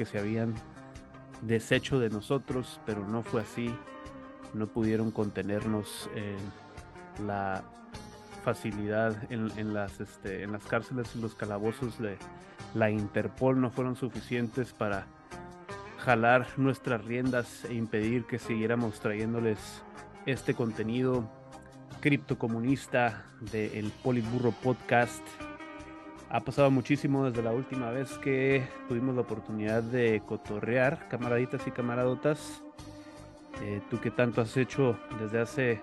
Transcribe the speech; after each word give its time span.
que 0.00 0.06
se 0.06 0.18
habían 0.18 0.54
deshecho 1.42 1.98
de 1.98 2.08
nosotros, 2.08 2.80
pero 2.86 3.06
no 3.06 3.22
fue 3.22 3.42
así. 3.42 3.70
No 4.54 4.66
pudieron 4.66 5.10
contenernos 5.10 6.08
en 6.14 7.26
la 7.26 7.62
facilidad 8.42 9.14
en, 9.30 9.74
las, 9.74 10.00
este, 10.00 10.42
en 10.42 10.52
las 10.52 10.64
cárceles 10.64 11.14
y 11.14 11.20
los 11.20 11.34
calabozos 11.34 11.98
de 11.98 12.16
la 12.72 12.88
Interpol 12.88 13.60
no 13.60 13.70
fueron 13.70 13.94
suficientes 13.94 14.72
para 14.72 15.04
jalar 15.98 16.46
nuestras 16.56 17.04
riendas 17.04 17.66
e 17.66 17.74
impedir 17.74 18.24
que 18.24 18.38
siguiéramos 18.38 19.00
trayéndoles 19.00 19.82
este 20.24 20.54
contenido 20.54 21.30
criptocomunista 22.00 23.26
del 23.52 23.92
Poliburro 24.02 24.52
Podcast. 24.52 25.20
Ha 26.32 26.38
pasado 26.38 26.70
muchísimo 26.70 27.28
desde 27.28 27.42
la 27.42 27.50
última 27.50 27.90
vez 27.90 28.16
que 28.18 28.64
tuvimos 28.86 29.16
la 29.16 29.22
oportunidad 29.22 29.82
de 29.82 30.22
cotorrear, 30.24 31.08
camaraditas 31.08 31.66
y 31.66 31.72
camaradotas. 31.72 32.62
Eh, 33.62 33.80
¿Tú 33.90 34.00
qué 34.00 34.12
tanto 34.12 34.40
has 34.40 34.56
hecho 34.56 34.96
desde 35.20 35.40
hace 35.40 35.82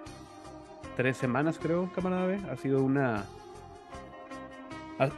tres 0.96 1.18
semanas, 1.18 1.60
creo, 1.62 1.92
camarada 1.92 2.40
Ha 2.50 2.56
sido 2.56 2.82
una... 2.82 3.26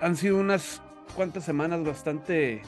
Han 0.02 0.16
sido 0.16 0.38
unas 0.38 0.82
cuantas 1.16 1.46
semanas 1.46 1.84
bastante 1.84 2.64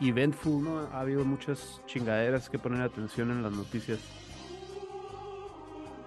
eventful, 0.00 0.64
¿no? 0.64 0.78
Ha 0.78 1.00
habido 1.00 1.22
muchas 1.22 1.82
chingaderas 1.84 2.48
que 2.48 2.58
poner 2.58 2.80
atención 2.80 3.30
en 3.30 3.42
las 3.42 3.52
noticias. 3.52 4.00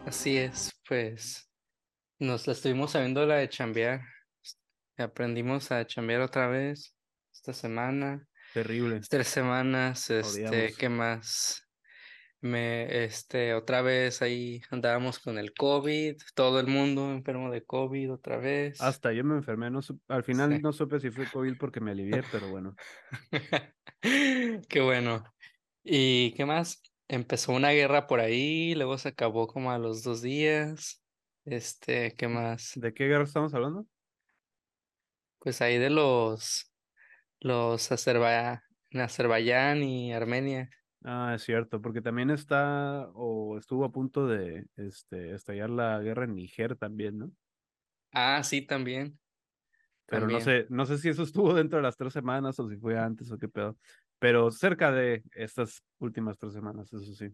Así 0.07 0.37
es, 0.37 0.71
pues 0.87 1.47
nos 2.19 2.47
la 2.47 2.53
estuvimos 2.53 2.91
sabiendo 2.91 3.27
la 3.27 3.35
de 3.35 3.49
chambear. 3.49 4.14
Aprendimos 4.97 5.71
a 5.71 5.85
chambear 5.85 6.21
otra 6.21 6.47
vez 6.47 6.95
esta 7.33 7.53
semana. 7.53 8.27
Terrible. 8.53 9.01
Tres 9.09 9.27
semanas, 9.27 10.09
este, 10.09 10.73
¿qué 10.77 10.89
más? 10.89 11.61
Me, 12.41 13.03
este, 13.03 13.53
otra 13.53 13.81
vez 13.81 14.21
ahí 14.21 14.61
andábamos 14.69 15.19
con 15.19 15.37
el 15.37 15.53
COVID, 15.53 16.15
todo 16.35 16.59
el 16.59 16.67
mundo 16.67 17.11
enfermo 17.11 17.49
de 17.51 17.63
COVID 17.63 18.13
otra 18.13 18.37
vez. 18.37 18.79
Hasta 18.81 19.11
yo 19.13 19.23
me 19.23 19.35
enfermé, 19.35 19.71
no 19.71 19.79
al 20.07 20.23
final 20.23 20.61
no 20.61 20.71
supe 20.71 20.99
si 20.99 21.09
fue 21.09 21.25
COVID 21.25 21.57
porque 21.57 21.81
me 21.81 21.91
alivié, 21.91 22.23
pero 22.31 22.49
bueno. 22.49 22.75
Qué 24.69 24.81
bueno. 24.81 25.23
¿Y 25.83 26.33
qué 26.33 26.45
más? 26.45 26.81
empezó 27.07 27.53
una 27.53 27.71
guerra 27.71 28.07
por 28.07 28.19
ahí, 28.19 28.75
luego 28.75 28.97
se 28.97 29.09
acabó 29.09 29.47
como 29.47 29.71
a 29.71 29.77
los 29.77 30.03
dos 30.03 30.21
días. 30.21 31.03
Este, 31.45 32.15
¿qué 32.15 32.27
más? 32.27 32.71
¿De 32.75 32.93
qué 32.93 33.07
guerra 33.07 33.25
estamos 33.25 33.53
hablando? 33.53 33.85
Pues 35.45 35.61
ahí 35.61 35.77
de 35.77 35.91
los, 35.91 36.73
los 37.39 37.91
en 37.91 38.99
Azerbaiyán 38.99 39.83
y 39.83 40.11
Armenia. 40.11 40.71
Ah, 41.03 41.33
es 41.35 41.43
cierto, 41.43 41.79
porque 41.79 42.01
también 42.01 42.31
está 42.31 43.11
o 43.13 43.59
estuvo 43.59 43.85
a 43.85 43.91
punto 43.91 44.25
de 44.25 44.65
este, 44.75 45.35
estallar 45.35 45.69
la 45.69 45.99
guerra 45.99 46.25
en 46.25 46.33
Niger 46.33 46.75
también, 46.75 47.19
¿no? 47.19 47.31
Ah, 48.11 48.41
sí, 48.43 48.63
también. 48.63 49.19
Pero 50.07 50.27
no 50.27 50.39
sé, 50.39 50.65
no 50.69 50.87
sé 50.87 50.97
si 50.97 51.09
eso 51.09 51.21
estuvo 51.21 51.53
dentro 51.53 51.77
de 51.77 51.83
las 51.83 51.95
tres 51.95 52.13
semanas 52.13 52.59
o 52.59 52.67
si 52.67 52.77
fue 52.77 52.97
antes 52.97 53.31
o 53.31 53.37
qué 53.37 53.47
pedo 53.47 53.77
pero 54.17 54.49
cerca 54.49 54.91
de 54.91 55.23
estas 55.33 55.83
últimas 55.99 56.39
tres 56.39 56.53
semanas, 56.53 56.91
eso 56.91 57.13
sí. 57.13 57.29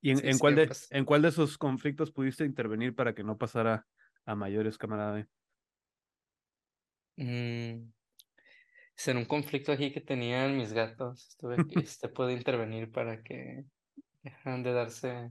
¿Y 0.00 0.10
en, 0.10 0.38
cuál, 0.38 0.56
de, 0.56 0.66
pues 0.66 0.88
en 0.90 1.04
cuál 1.04 1.22
de 1.22 1.28
esos 1.28 1.56
conflictos 1.56 2.10
pudiste 2.10 2.44
intervenir 2.44 2.96
para 2.96 3.14
que 3.14 3.22
no 3.22 3.38
pasara 3.38 3.86
a 4.26 4.34
mayores, 4.34 4.76
camarada? 4.76 5.28
Mm, 7.16 7.92
en 9.06 9.16
un 9.16 9.24
conflicto 9.24 9.72
aquí 9.72 9.92
que 9.92 10.00
tenían 10.00 10.56
mis 10.56 10.72
gatos. 10.72 11.28
Estuve 11.28 11.56
este 11.88 12.08
puede 12.08 12.32
intervenir 12.32 12.90
para 12.90 13.22
que 13.22 13.64
dejan 14.22 14.62
de 14.62 14.72
darse 14.72 15.30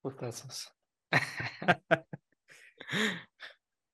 putazos. 0.00 0.72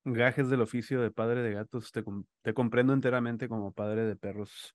Gajes 0.04 0.48
del 0.48 0.62
oficio 0.62 1.02
de 1.02 1.10
padre 1.10 1.42
de 1.42 1.52
gatos, 1.52 1.92
te, 1.92 2.02
te, 2.42 2.54
comprendo 2.54 2.94
enteramente 2.94 3.46
como 3.48 3.72
padre 3.72 4.04
de 4.06 4.16
perros, 4.16 4.74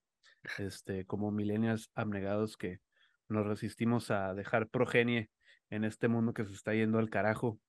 este, 0.60 1.06
como 1.06 1.32
millennials 1.32 1.90
abnegados 1.96 2.56
que 2.56 2.82
nos 3.30 3.48
resistimos 3.48 4.12
a 4.12 4.36
dejar 4.36 4.70
progenie 4.70 5.32
en 5.72 5.86
este 5.86 6.08
mundo 6.08 6.34
que 6.34 6.46
se 6.46 6.54
está 6.54 6.76
yendo 6.76 7.00
al 7.00 7.10
carajo. 7.10 7.60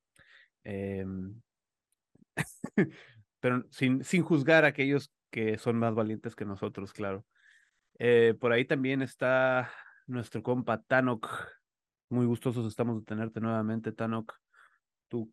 Em, 0.63 1.41
pero 3.45 3.63
sin, 3.71 4.03
sin 4.03 4.23
juzgar 4.23 4.65
a 4.65 4.69
aquellos 4.69 5.13
que 5.31 5.59
son 5.59 5.77
más 5.77 5.95
valientes 5.95 6.35
que 6.35 6.47
nosotros, 6.47 6.95
claro. 6.95 7.27
Eh, 7.99 8.33
por 8.41 8.53
ahí 8.53 8.65
también 8.65 9.03
está 9.03 9.71
nuestro 10.07 10.43
compa 10.43 10.81
Tanok. 10.81 11.29
Muy 12.09 12.25
gustosos 12.25 12.65
estamos 12.65 13.01
de 13.01 13.05
tenerte 13.05 13.41
nuevamente, 13.41 13.93
Tanok. 13.93 14.33
¿Tú 15.09 15.31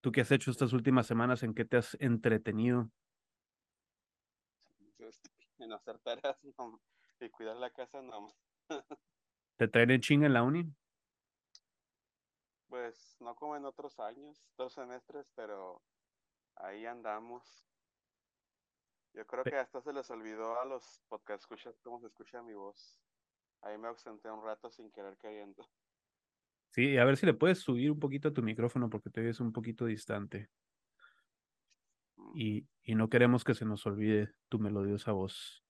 ¿Tú 0.00 0.10
qué 0.10 0.22
has 0.22 0.32
hecho 0.32 0.50
estas 0.50 0.72
últimas 0.72 1.06
semanas? 1.06 1.44
¿En 1.44 1.54
qué 1.54 1.64
te 1.64 1.76
has 1.76 1.96
entretenido? 2.00 2.90
En 5.60 5.72
hacer 5.72 6.00
tareas 6.00 6.42
y 7.20 7.30
cuidar 7.30 7.54
la 7.58 7.70
casa 7.70 8.02
no. 8.02 8.26
¿Te 9.56 9.68
traen 9.68 9.92
en 9.92 10.00
chinga 10.00 10.26
en 10.26 10.32
la 10.32 10.42
uni? 10.42 10.64
Pues 12.66 13.16
no 13.20 13.36
como 13.36 13.54
en 13.54 13.66
otros 13.66 14.00
años, 14.00 14.42
dos 14.56 14.72
semestres, 14.72 15.30
pero 15.36 15.80
ahí 16.56 16.86
andamos. 16.86 17.64
Yo 19.14 19.26
creo 19.26 19.44
que 19.44 19.56
hasta 19.56 19.80
se 19.82 19.92
les 19.92 20.10
olvidó 20.10 20.58
a 20.60 20.64
los 20.64 21.02
podcast 21.08 21.42
escuchas 21.42 21.78
cómo 21.82 22.00
se 22.00 22.06
escucha 22.06 22.42
mi 22.42 22.54
voz. 22.54 22.98
Ahí 23.60 23.76
me 23.78 23.88
ausenté 23.88 24.30
un 24.30 24.42
rato 24.42 24.70
sin 24.70 24.90
querer 24.90 25.16
queriendo. 25.18 25.66
Sí, 26.74 26.96
a 26.96 27.04
ver 27.04 27.18
si 27.18 27.26
le 27.26 27.34
puedes 27.34 27.58
subir 27.58 27.90
un 27.90 28.00
poquito 28.00 28.28
a 28.28 28.32
tu 28.32 28.42
micrófono 28.42 28.88
porque 28.88 29.10
te 29.10 29.20
ves 29.20 29.40
un 29.40 29.52
poquito 29.52 29.84
distante. 29.84 30.48
Mm. 32.16 32.32
Y, 32.34 32.66
y 32.82 32.94
no 32.94 33.10
queremos 33.10 33.44
que 33.44 33.54
se 33.54 33.66
nos 33.66 33.84
olvide 33.84 34.32
tu 34.48 34.58
melodiosa 34.58 35.12
voz. 35.12 35.62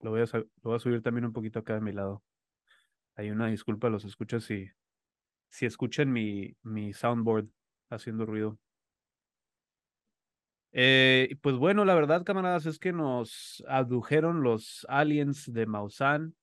Lo 0.00 0.10
voy, 0.10 0.22
a, 0.22 0.24
lo 0.32 0.46
voy 0.62 0.76
a 0.76 0.78
subir 0.78 1.02
también 1.02 1.26
un 1.26 1.34
poquito 1.34 1.58
acá 1.58 1.74
de 1.74 1.82
mi 1.82 1.92
lado. 1.92 2.24
Hay 3.14 3.30
una 3.30 3.48
disculpa, 3.48 3.90
los 3.90 4.06
escuchas 4.06 4.44
si, 4.44 4.70
si 5.50 5.66
escuchan 5.66 6.10
mi, 6.10 6.56
mi 6.62 6.94
soundboard 6.94 7.48
haciendo 7.90 8.24
ruido. 8.24 8.58
Eh, 10.72 11.36
pues 11.42 11.56
bueno, 11.56 11.84
la 11.84 11.94
verdad, 11.94 12.24
camaradas, 12.24 12.66
es 12.66 12.78
que 12.78 12.92
nos 12.92 13.62
adujeron 13.68 14.42
los 14.42 14.86
aliens 14.88 15.52
de 15.52 15.66
Mausan 15.66 16.34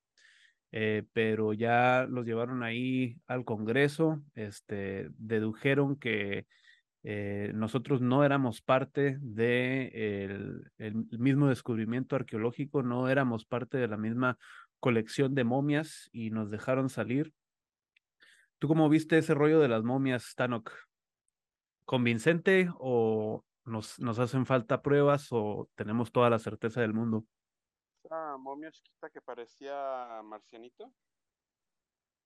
eh, 0.72 1.04
pero 1.14 1.54
ya 1.54 2.06
los 2.08 2.26
llevaron 2.26 2.62
ahí 2.64 3.18
al 3.28 3.44
Congreso, 3.44 4.22
este, 4.36 5.10
dedujeron 5.18 5.96
que 5.96 6.46
eh, 7.02 7.52
nosotros 7.56 8.02
no 8.02 8.24
éramos 8.24 8.62
parte 8.62 9.18
del 9.20 10.70
de 10.78 11.18
mismo 11.18 11.48
descubrimiento 11.48 12.16
arqueológico, 12.16 12.84
no 12.84 13.10
éramos 13.10 13.46
parte 13.46 13.78
de 13.78 13.88
la 13.88 13.98
misma 13.98 14.38
colección 14.80 15.34
de 15.34 15.44
momias 15.44 16.10
y 16.12 16.30
nos 16.30 16.52
dejaron 16.52 16.90
salir. 16.90 17.34
¿Tú 18.60 18.68
cómo 18.68 18.90
viste 18.90 19.18
ese 19.18 19.34
rollo 19.34 19.60
de 19.60 19.70
las 19.70 19.84
momias, 19.84 20.36
Tanok? 20.36 20.72
¿Convincente 21.86 22.70
o 22.78 23.44
nos, 23.70 24.00
nos 24.00 24.20
hacen 24.20 24.46
falta 24.46 24.82
pruebas 24.82 25.28
o 25.32 25.70
tenemos 25.76 26.12
toda 26.12 26.30
la 26.30 26.40
certeza 26.40 26.82
del 26.82 26.94
mundo? 26.94 27.26
momia 28.38 28.72
chiquita 28.72 29.10
que 29.10 29.22
parecía 29.22 30.22
marcianito. 30.24 30.92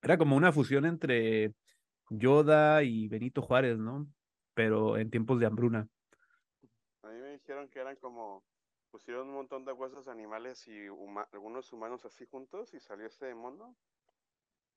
Era 0.02 0.18
como 0.18 0.36
una 0.36 0.52
fusión 0.52 0.86
entre 0.86 1.54
Yoda 2.10 2.84
y 2.84 3.08
Benito 3.08 3.42
Juárez, 3.42 3.78
¿no? 3.78 4.08
Pero 4.54 4.98
en 4.98 5.10
tiempos 5.10 5.40
de 5.40 5.46
hambruna. 5.46 5.88
A 7.04 7.08
mí 7.08 7.18
me 7.20 7.32
dijeron 7.32 7.70
que 7.70 7.80
eran 7.80 7.96
como 7.98 8.44
pusieron 8.92 9.30
un 9.30 9.34
montón 9.34 9.66
de 9.66 9.74
huesos 9.74 10.08
animales 10.08 10.68
y 10.68 10.88
algunos 11.32 11.74
humanos 11.74 12.06
así 12.06 12.26
juntos 12.28 12.74
y 12.74 12.80
salió 12.80 13.08
ese 13.08 13.34
mono. 13.34 13.76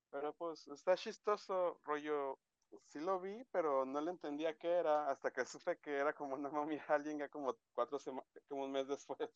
Pero 0.09 0.33
pues 0.33 0.67
está 0.67 0.95
chistoso, 0.95 1.79
rollo. 1.83 2.39
Sí 2.85 2.99
lo 2.99 3.19
vi, 3.19 3.43
pero 3.51 3.85
no 3.85 4.01
le 4.01 4.11
entendía 4.11 4.57
qué 4.57 4.67
era 4.67 5.09
hasta 5.09 5.31
que 5.31 5.45
supe 5.45 5.77
que 5.79 5.95
era 5.97 6.13
como 6.13 6.35
una 6.35 6.49
momia 6.49 6.83
alguien 6.87 7.19
ya 7.19 7.29
como 7.29 7.55
cuatro 7.73 7.99
semanas, 7.99 8.27
como 8.47 8.65
un 8.65 8.71
mes 8.71 8.87
después. 8.87 9.29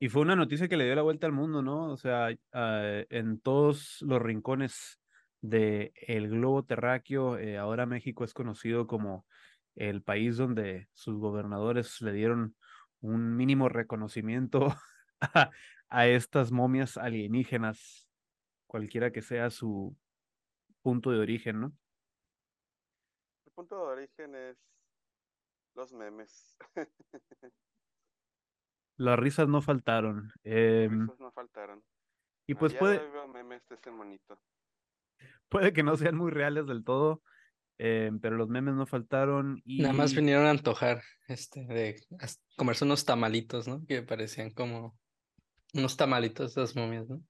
Y 0.00 0.08
fue 0.08 0.22
una 0.22 0.36
noticia 0.36 0.68
que 0.68 0.76
le 0.76 0.84
dio 0.84 0.94
la 0.94 1.02
vuelta 1.02 1.26
al 1.26 1.32
mundo, 1.32 1.60
¿no? 1.60 1.90
O 1.90 1.96
sea, 1.96 2.28
ah, 2.52 3.02
en 3.10 3.40
todos 3.40 4.00
los 4.02 4.22
rincones 4.22 5.00
del 5.40 5.92
el 5.94 6.28
globo 6.28 6.64
terráqueo, 6.64 7.36
eh, 7.38 7.58
ahora 7.58 7.86
México 7.86 8.24
es 8.24 8.32
conocido 8.32 8.86
como 8.86 9.26
el 9.74 10.02
país 10.02 10.36
donde 10.36 10.88
sus 10.92 11.16
gobernadores 11.18 12.00
le 12.00 12.12
dieron 12.12 12.56
un 13.00 13.36
mínimo 13.36 13.68
reconocimiento 13.68 14.74
a 15.88 16.06
estas 16.06 16.52
momias 16.52 16.96
alienígenas, 16.96 18.08
cualquiera 18.66 19.10
que 19.12 19.22
sea 19.22 19.50
su 19.50 19.96
punto 20.88 21.10
de 21.10 21.18
origen, 21.18 21.60
¿no? 21.60 21.72
El 23.44 23.52
punto 23.52 23.76
de 23.76 23.82
origen 23.82 24.34
es 24.34 24.56
los 25.74 25.92
memes. 25.92 26.56
Las 28.96 29.18
risas 29.18 29.48
no 29.48 29.60
faltaron. 29.60 30.32
em, 30.44 31.02
Risas 31.02 31.20
no 31.20 31.30
faltaron. 31.32 31.84
y 32.46 32.54
pues 32.54 32.72
puede, 32.72 33.06
veo 33.10 33.28
memes 33.28 33.68
de 33.68 33.74
ese 33.74 33.90
monito. 33.90 34.40
puede 35.50 35.74
que 35.74 35.82
no 35.82 35.94
sean 35.98 36.16
muy 36.16 36.30
reales 36.30 36.66
del 36.66 36.84
todo, 36.84 37.20
em, 37.76 38.18
pero 38.18 38.38
los 38.38 38.48
memes 38.48 38.74
no 38.74 38.86
faltaron 38.86 39.60
y, 39.66 39.82
Nada 39.82 39.92
más 39.92 40.14
vinieron 40.14 40.46
a 40.46 40.50
antojar, 40.50 41.02
este, 41.28 41.66
de 41.66 42.00
comerse 42.56 42.86
unos 42.86 43.04
tamalitos, 43.04 43.68
¿no? 43.68 43.84
Que 43.86 44.00
parecían 44.00 44.52
como 44.52 44.98
unos 45.74 45.98
tamalitos 45.98 46.54
de 46.54 46.62
las 46.62 46.74
momias, 46.74 47.06
¿no? 47.10 47.22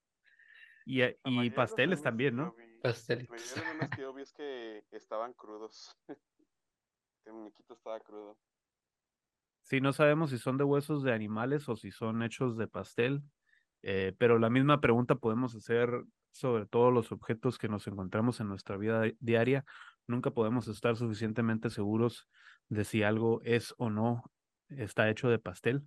y, 0.86 1.02
y 1.24 1.50
pasteles 1.50 2.02
también, 2.02 2.36
¿no? 2.36 2.54
Pastelitos. 2.82 3.54
de 3.54 3.60
los 3.74 3.98
memes 3.98 4.32
que 4.32 4.78
es 4.78 4.86
que 4.88 4.96
estaban 4.96 5.32
crudos. 5.34 5.96
El 7.24 7.32
muñequito 7.34 7.74
estaba 7.74 8.00
crudo. 8.00 8.38
Sí, 9.62 9.80
no 9.80 9.92
sabemos 9.92 10.30
si 10.30 10.38
son 10.38 10.56
de 10.56 10.64
huesos 10.64 11.02
de 11.02 11.12
animales 11.12 11.68
o 11.68 11.76
si 11.76 11.90
son 11.90 12.22
hechos 12.22 12.56
de 12.56 12.68
pastel, 12.68 13.22
eh, 13.82 14.14
pero 14.18 14.38
la 14.38 14.48
misma 14.48 14.80
pregunta 14.80 15.16
podemos 15.16 15.54
hacer 15.54 15.90
sobre 16.30 16.64
todos 16.66 16.92
los 16.92 17.12
objetos 17.12 17.58
que 17.58 17.68
nos 17.68 17.86
encontramos 17.86 18.40
en 18.40 18.48
nuestra 18.48 18.76
vida 18.78 19.02
di- 19.02 19.16
diaria. 19.20 19.64
Nunca 20.06 20.30
podemos 20.30 20.68
estar 20.68 20.96
suficientemente 20.96 21.68
seguros 21.68 22.28
de 22.68 22.84
si 22.84 23.02
algo 23.02 23.42
es 23.44 23.74
o 23.76 23.90
no 23.90 24.22
está 24.68 25.10
hecho 25.10 25.28
de 25.28 25.38
pastel. 25.38 25.82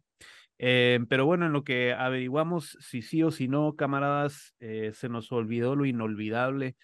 Eh, 0.63 1.00
pero 1.10 1.25
bueno, 1.25 1.48
en 1.48 1.54
lo 1.54 1.63
que 1.63 1.92
averiguamos 1.94 2.78
si 2.80 3.02
sí 3.02 3.24
o 3.24 3.31
si 3.31 3.48
no, 3.48 3.75
camaradas, 3.75 4.54
eh, 4.60 4.92
se 4.94 5.10
nos 5.10 5.31
olvidó 5.31 5.75
lo 5.75 5.86
inolvidable 5.86 6.75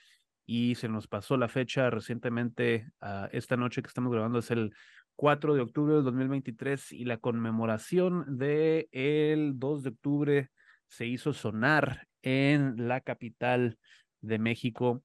y 0.48 0.74
se 0.76 0.90
nos 0.90 1.08
pasó 1.08 1.38
la 1.38 1.48
fecha 1.48 1.90
recientemente. 1.92 2.88
ah, 3.02 3.30
esta 3.32 3.56
noche 3.56 3.84
que 3.84 3.88
estamos 3.88 4.12
grabando 4.12 4.40
es 4.40 4.50
el 4.50 4.74
4 5.16 5.54
de 5.54 5.62
octubre 5.62 5.94
del 5.94 6.04
2023 6.06 6.92
y 6.92 7.06
la 7.06 7.18
conmemoración 7.18 8.38
de 8.40 8.90
el 8.92 9.60
2 9.60 9.84
de 9.84 9.90
octubre 9.90 10.50
se 10.88 11.06
hizo 11.06 11.34
sonar 11.34 12.08
en 12.24 12.88
la 12.88 13.02
capital 13.02 13.78
de 14.22 14.40
México. 14.40 15.04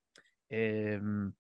em, 0.49 1.33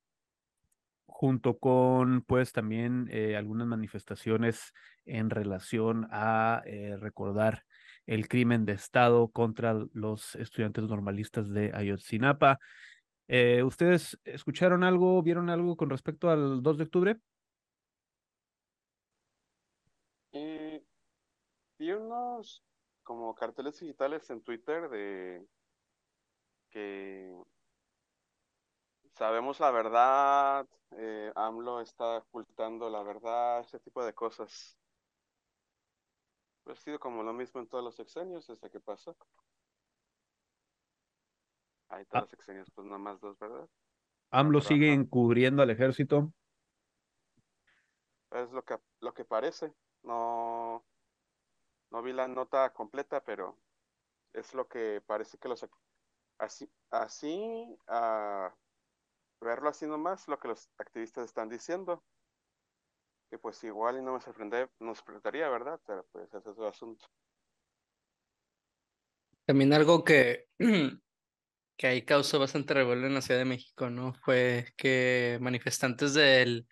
junto 1.23 1.57
con 1.57 2.23
pues 2.23 2.51
también 2.51 3.07
eh, 3.13 3.37
algunas 3.37 3.69
manifestaciones 3.69 4.73
en 5.05 5.31
relación 5.31 6.09
a 6.11 6.65
eh, 6.67 6.97
recordar 6.97 7.63
el 8.07 8.27
crimen 8.27 8.65
de 8.65 8.73
Estado 8.73 9.29
contra 9.29 9.73
los 9.93 10.35
estudiantes 10.35 10.83
normalistas 10.83 11.49
de 11.49 11.71
Ayotzinapa. 11.73 12.59
Eh, 13.29 13.63
¿Ustedes 13.63 14.19
escucharon 14.25 14.83
algo, 14.83 15.23
vieron 15.23 15.49
algo 15.49 15.77
con 15.77 15.91
respecto 15.91 16.29
al 16.29 16.61
2 16.61 16.79
de 16.79 16.83
octubre? 16.83 17.21
Vi 20.33 21.93
unos 21.93 22.65
como 23.05 23.33
carteles 23.37 23.79
digitales 23.79 24.29
en 24.29 24.43
Twitter 24.43 24.89
de 24.91 25.47
que 26.71 27.33
sabemos 29.15 29.61
la 29.61 29.71
verdad, 29.71 30.67
eh, 30.93 31.33
AMLO 31.35 31.81
está 31.81 32.19
ocultando 32.19 32.91
la 32.91 33.03
verdad, 33.03 33.61
ese 33.61 33.81
tipo 33.81 34.05
de 34.05 34.15
cosas. 34.15 34.79
Pues 36.65 36.79
ha 36.81 36.83
sido 36.83 36.99
como 36.99 37.23
lo 37.23 37.33
mismo 37.33 37.61
en 37.61 37.69
todos 37.69 37.85
los 37.85 37.95
sexenios 37.95 38.49
desde 38.49 38.69
que 38.69 38.81
pasó. 38.81 39.17
Hay 41.91 42.05
todos 42.07 42.23
Ah. 42.23 42.23
los 42.23 42.31
sexenios, 42.31 42.69
pues 42.75 42.87
nada 42.87 42.99
más 42.99 43.21
dos, 43.21 43.39
¿verdad? 43.39 43.69
AMLO 44.33 44.61
pero 44.61 44.61
sigue 44.61 44.93
encubriendo 44.93 45.63
al 45.63 45.71
ejército. 45.71 46.33
Es 48.33 48.51
lo 48.53 48.65
que, 48.65 48.79
lo 49.01 49.15
que 49.15 49.25
parece. 49.25 49.73
No, 50.03 50.85
no 51.91 52.03
vi 52.03 52.13
la 52.13 52.27
nota 52.29 52.73
completa, 52.73 53.23
pero 53.25 53.57
es 54.33 54.55
lo 54.55 54.69
que 54.69 55.03
parece 55.07 55.39
que 55.39 55.49
los... 55.49 55.67
Así, 56.39 56.71
así, 56.91 57.79
a 57.89 58.55
verlo 59.43 59.69
así 59.69 59.87
nomás, 59.87 60.29
lo 60.29 60.39
que 60.39 60.49
los 60.49 60.71
activistas 60.79 61.25
están 61.27 61.49
diciendo. 61.49 62.03
Que 63.31 63.39
pues 63.39 63.63
igual 63.65 63.99
y 63.99 64.03
no 64.03 64.15
me 64.15 64.21
sorprende, 64.21 64.69
nos 64.79 64.99
sorprendería, 64.99 65.49
¿verdad? 65.49 65.81
Pero 65.87 66.07
pues 66.13 66.33
ese 66.33 66.51
es 66.51 66.57
su 66.57 66.67
asunto. 66.67 67.07
También 69.47 69.73
algo 69.73 70.05
que, 70.05 70.47
que 71.77 71.87
ahí 71.87 72.05
causó 72.05 72.39
bastante 72.39 72.75
revuelo 72.75 73.07
en 73.07 73.15
la 73.15 73.23
Ciudad 73.23 73.41
de 73.41 73.47
México, 73.47 73.91
¿no? 73.91 74.15
Fue 74.15 74.67
que 74.77 75.39
manifestantes 75.41 76.15
del 76.15 76.67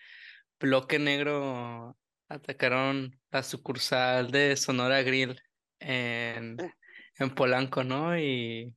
Bloque 0.58 0.98
Negro 0.98 1.96
atacaron 2.28 3.18
la 3.30 3.42
sucursal 3.42 4.30
de 4.30 4.56
Sonora 4.56 5.02
Grill 5.02 5.40
en, 5.80 6.56
en 7.18 7.34
Polanco, 7.34 7.84
¿no? 7.84 8.18
Y, 8.18 8.76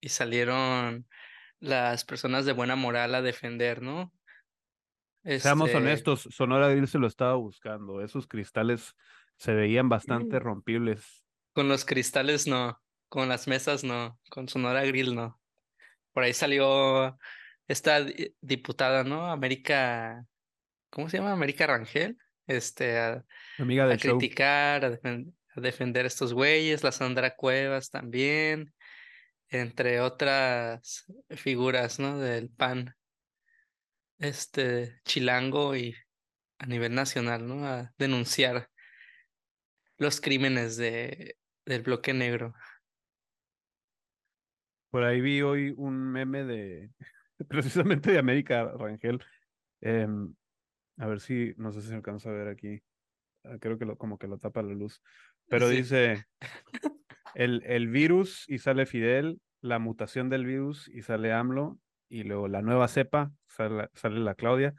y 0.00 0.08
salieron 0.08 1.08
las 1.62 2.04
personas 2.04 2.44
de 2.44 2.52
buena 2.52 2.74
moral 2.76 3.14
a 3.14 3.22
defender, 3.22 3.82
¿no? 3.82 4.12
Seamos 5.38 5.68
Este, 5.68 5.78
honestos, 5.78 6.28
Sonora 6.32 6.68
Grill 6.68 6.88
se 6.88 6.98
lo 6.98 7.06
estaba 7.06 7.34
buscando. 7.36 8.02
Esos 8.02 8.26
cristales 8.26 8.94
se 9.36 9.54
veían 9.54 9.88
bastante 9.88 10.36
Mm. 10.40 10.42
rompibles. 10.42 11.24
Con 11.54 11.68
los 11.68 11.84
cristales 11.84 12.48
no, 12.48 12.82
con 13.08 13.28
las 13.28 13.46
mesas 13.46 13.84
no, 13.84 14.18
con 14.28 14.48
Sonora 14.48 14.84
Grill 14.84 15.14
no. 15.14 15.40
Por 16.12 16.24
ahí 16.24 16.32
salió 16.32 17.16
esta 17.68 18.02
di- 18.02 18.34
diputada, 18.40 19.04
¿no? 19.04 19.26
América, 19.30 20.26
¿cómo 20.90 21.08
se 21.08 21.18
llama? 21.18 21.30
América 21.32 21.68
Rangel, 21.68 22.18
este, 22.48 22.98
a, 22.98 23.24
Amiga 23.58 23.84
a 23.84 23.96
criticar, 23.96 24.84
a, 24.84 24.90
defen- 24.90 25.32
a 25.54 25.60
defender 25.60 26.04
a 26.04 26.08
estos 26.08 26.34
güeyes, 26.34 26.82
la 26.82 26.90
Sandra 26.90 27.36
Cuevas 27.36 27.88
también, 27.90 28.74
entre 29.52 30.00
otras 30.00 31.04
figuras, 31.30 31.98
¿no? 32.00 32.18
Del 32.18 32.50
PAN, 32.50 32.94
este, 34.18 35.00
chilango 35.04 35.76
y 35.76 35.94
a 36.58 36.66
nivel 36.66 36.94
nacional, 36.94 37.46
¿no? 37.46 37.66
A 37.66 37.92
denunciar 37.98 38.68
los 39.98 40.20
crímenes 40.20 40.76
de, 40.76 41.36
del 41.64 41.82
bloque 41.82 42.12
negro. 42.12 42.54
Por 44.90 45.04
ahí 45.04 45.20
vi 45.20 45.42
hoy 45.42 45.74
un 45.76 46.12
meme 46.12 46.44
de 46.44 46.90
precisamente 47.48 48.12
de 48.12 48.18
América 48.18 48.64
Rangel. 48.76 49.20
Em, 49.80 50.34
a 50.98 51.06
ver 51.06 51.20
si, 51.20 51.54
no 51.56 51.72
sé 51.72 51.82
si 51.82 51.88
se 51.88 51.94
alcanza 51.94 52.30
a 52.30 52.32
ver 52.34 52.48
aquí. 52.48 52.82
Ah, 53.44 53.58
Creo 53.60 53.78
que 53.78 53.84
lo, 53.86 53.96
como 53.98 54.18
que 54.18 54.28
lo 54.28 54.38
tapa 54.38 54.62
la 54.62 54.74
luz. 54.74 55.02
Pero 55.48 55.68
Sí. 55.68 55.76
dice 55.76 56.24
el, 57.34 57.62
el 57.64 57.88
virus 57.88 58.44
y 58.48 58.58
sale 58.58 58.86
Fidel, 58.86 59.40
la 59.60 59.78
mutación 59.78 60.28
del 60.28 60.44
virus 60.44 60.88
y 60.88 61.02
sale 61.02 61.32
AMLO, 61.32 61.78
y 62.08 62.24
luego 62.24 62.48
la 62.48 62.62
nueva 62.62 62.88
cepa, 62.88 63.32
sale, 63.46 63.88
sale 63.94 64.20
la 64.20 64.34
Claudia, 64.34 64.74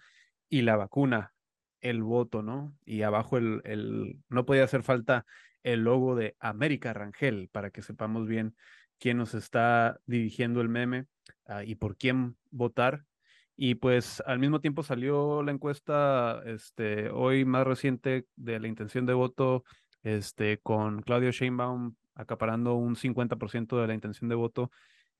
y 0.50 0.62
la 0.62 0.76
vacuna, 0.76 1.34
el 1.82 2.04
voto, 2.04 2.44
¿no? 2.44 2.76
Y 2.86 3.02
abajo 3.02 3.38
el, 3.38 3.62
el, 3.66 4.20
no 4.30 4.46
podía 4.46 4.66
hacer 4.66 4.84
falta 4.84 5.26
el 5.64 5.84
logo 5.84 6.16
de 6.16 6.36
América 6.40 6.94
Rangel 6.94 7.50
para 7.52 7.72
que 7.72 7.82
sepamos 7.82 8.28
bien 8.28 8.56
quién 9.00 9.18
nos 9.18 9.34
está 9.34 10.00
dirigiendo 10.06 10.62
el 10.62 10.70
meme 10.70 11.08
ah, 11.46 11.64
y 11.64 11.76
por 11.76 11.98
quién 11.98 12.38
votar. 12.52 13.04
Y 13.56 13.76
pues 13.76 14.22
al 14.26 14.40
mismo 14.40 14.62
tiempo 14.62 14.84
salió 14.84 15.44
la 15.44 15.52
encuesta 15.52 16.42
este, 16.46 17.10
hoy 17.10 17.46
más 17.46 17.68
reciente 17.68 18.26
de 18.36 18.60
la 18.60 18.68
intención 18.68 19.06
de 19.06 19.14
voto 19.14 19.64
este, 20.04 20.60
con 20.60 21.02
Claudio 21.02 21.32
Sheinbaum 21.32 21.96
acaparando 22.16 22.76
un 22.76 22.96
50% 22.96 23.80
de 23.80 23.88
la 23.88 23.94
intención 23.94 24.30
de 24.30 24.36
voto 24.36 24.72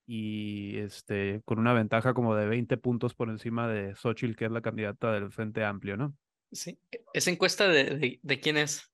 y 0.06 0.78
este, 0.80 1.42
con 1.46 1.60
una 1.60 1.74
ventaja 1.74 2.14
como 2.14 2.36
de 2.36 2.48
20 2.48 2.78
puntos 2.78 3.14
por 3.14 3.30
encima 3.30 3.68
de 3.68 3.96
Xochitl, 3.96 4.36
que 4.36 4.46
es 4.46 4.52
la 4.52 4.62
candidata 4.62 5.12
del 5.12 5.32
Frente 5.32 5.64
Amplio, 5.64 5.98
¿no? 5.98 6.16
Sí, 6.52 6.78
esa 7.14 7.32
encuesta 7.32 7.68
de, 7.68 8.20
de, 8.22 8.40
quién 8.40 8.58
es. 8.58 8.92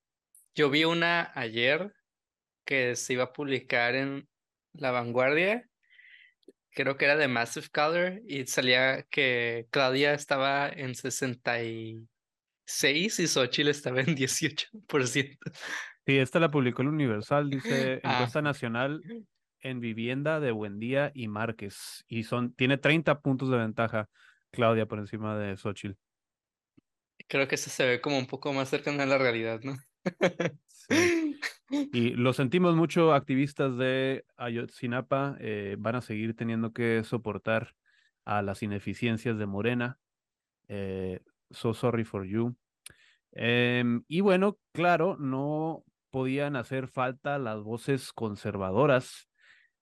Yo 0.54 0.70
vi 0.70 0.84
una 0.84 1.30
ayer 1.34 1.92
que 2.64 2.96
se 2.96 3.14
iba 3.14 3.24
a 3.24 3.32
publicar 3.32 3.94
en 3.94 4.28
La 4.72 4.92
Vanguardia, 4.92 5.68
creo 6.70 6.96
que 6.96 7.04
era 7.04 7.16
de 7.16 7.28
Massive 7.28 7.68
Color, 7.70 8.22
y 8.26 8.46
salía 8.46 9.02
que 9.10 9.66
Claudia 9.70 10.14
estaba 10.14 10.68
en 10.68 10.94
66 10.94 13.18
y 13.18 13.26
Xochitl 13.26 13.68
estaba 13.68 14.00
en 14.00 14.16
18%. 14.16 15.38
Sí, 16.10 16.18
esta 16.18 16.40
la 16.40 16.50
publicó 16.50 16.82
el 16.82 16.88
Universal, 16.88 17.48
dice 17.48 18.00
Ah. 18.04 18.14
encuesta 18.14 18.42
nacional 18.42 19.00
en 19.60 19.78
vivienda 19.78 20.40
de 20.40 20.50
Buendía 20.50 21.12
y 21.14 21.28
Márquez. 21.28 22.04
Y 22.08 22.24
son, 22.24 22.52
tiene 22.52 22.78
30 22.78 23.20
puntos 23.20 23.48
de 23.48 23.58
ventaja 23.58 24.08
Claudia 24.50 24.86
por 24.86 24.98
encima 24.98 25.38
de 25.38 25.56
Xochitl. 25.56 25.96
Creo 27.28 27.46
que 27.46 27.54
esa 27.54 27.70
se 27.70 27.86
ve 27.86 28.00
como 28.00 28.18
un 28.18 28.26
poco 28.26 28.52
más 28.52 28.68
cercana 28.68 29.04
a 29.04 29.06
la 29.06 29.18
realidad, 29.18 29.60
¿no? 29.62 29.76
Sí. 30.66 31.38
Y 31.92 32.14
lo 32.14 32.32
sentimos 32.32 32.74
mucho, 32.74 33.14
activistas 33.14 33.76
de 33.76 34.24
Ayotzinapa 34.36 35.36
eh, 35.38 35.76
van 35.78 35.94
a 35.94 36.00
seguir 36.00 36.34
teniendo 36.34 36.72
que 36.72 37.04
soportar 37.04 37.76
a 38.24 38.42
las 38.42 38.64
ineficiencias 38.64 39.38
de 39.38 39.46
Morena. 39.46 40.00
Eh, 40.66 41.20
so 41.52 41.72
sorry 41.72 42.02
for 42.02 42.24
you. 42.24 42.56
Em, 43.30 44.02
y 44.08 44.20
bueno, 44.20 44.58
claro, 44.72 45.16
no 45.20 45.84
podían 46.10 46.56
hacer 46.56 46.88
falta 46.88 47.38
las 47.38 47.62
voces 47.62 48.12
conservadoras 48.12 49.28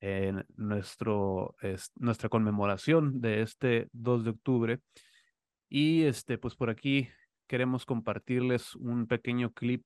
en 0.00 0.44
nuestro, 0.56 1.56
nuestra 1.97 2.28
conmemoración 2.28 3.20
de 3.20 3.42
este 3.42 3.88
2 3.92 4.25
de 4.25 4.30
octubre. 4.30 4.80
Y 5.68 6.04
este, 6.04 6.38
pues 6.38 6.54
por 6.54 6.70
aquí 6.70 7.08
queremos 7.47 7.85
compartirles 7.85 8.75
un 8.76 9.06
pequeño 9.06 9.52
clip 9.52 9.85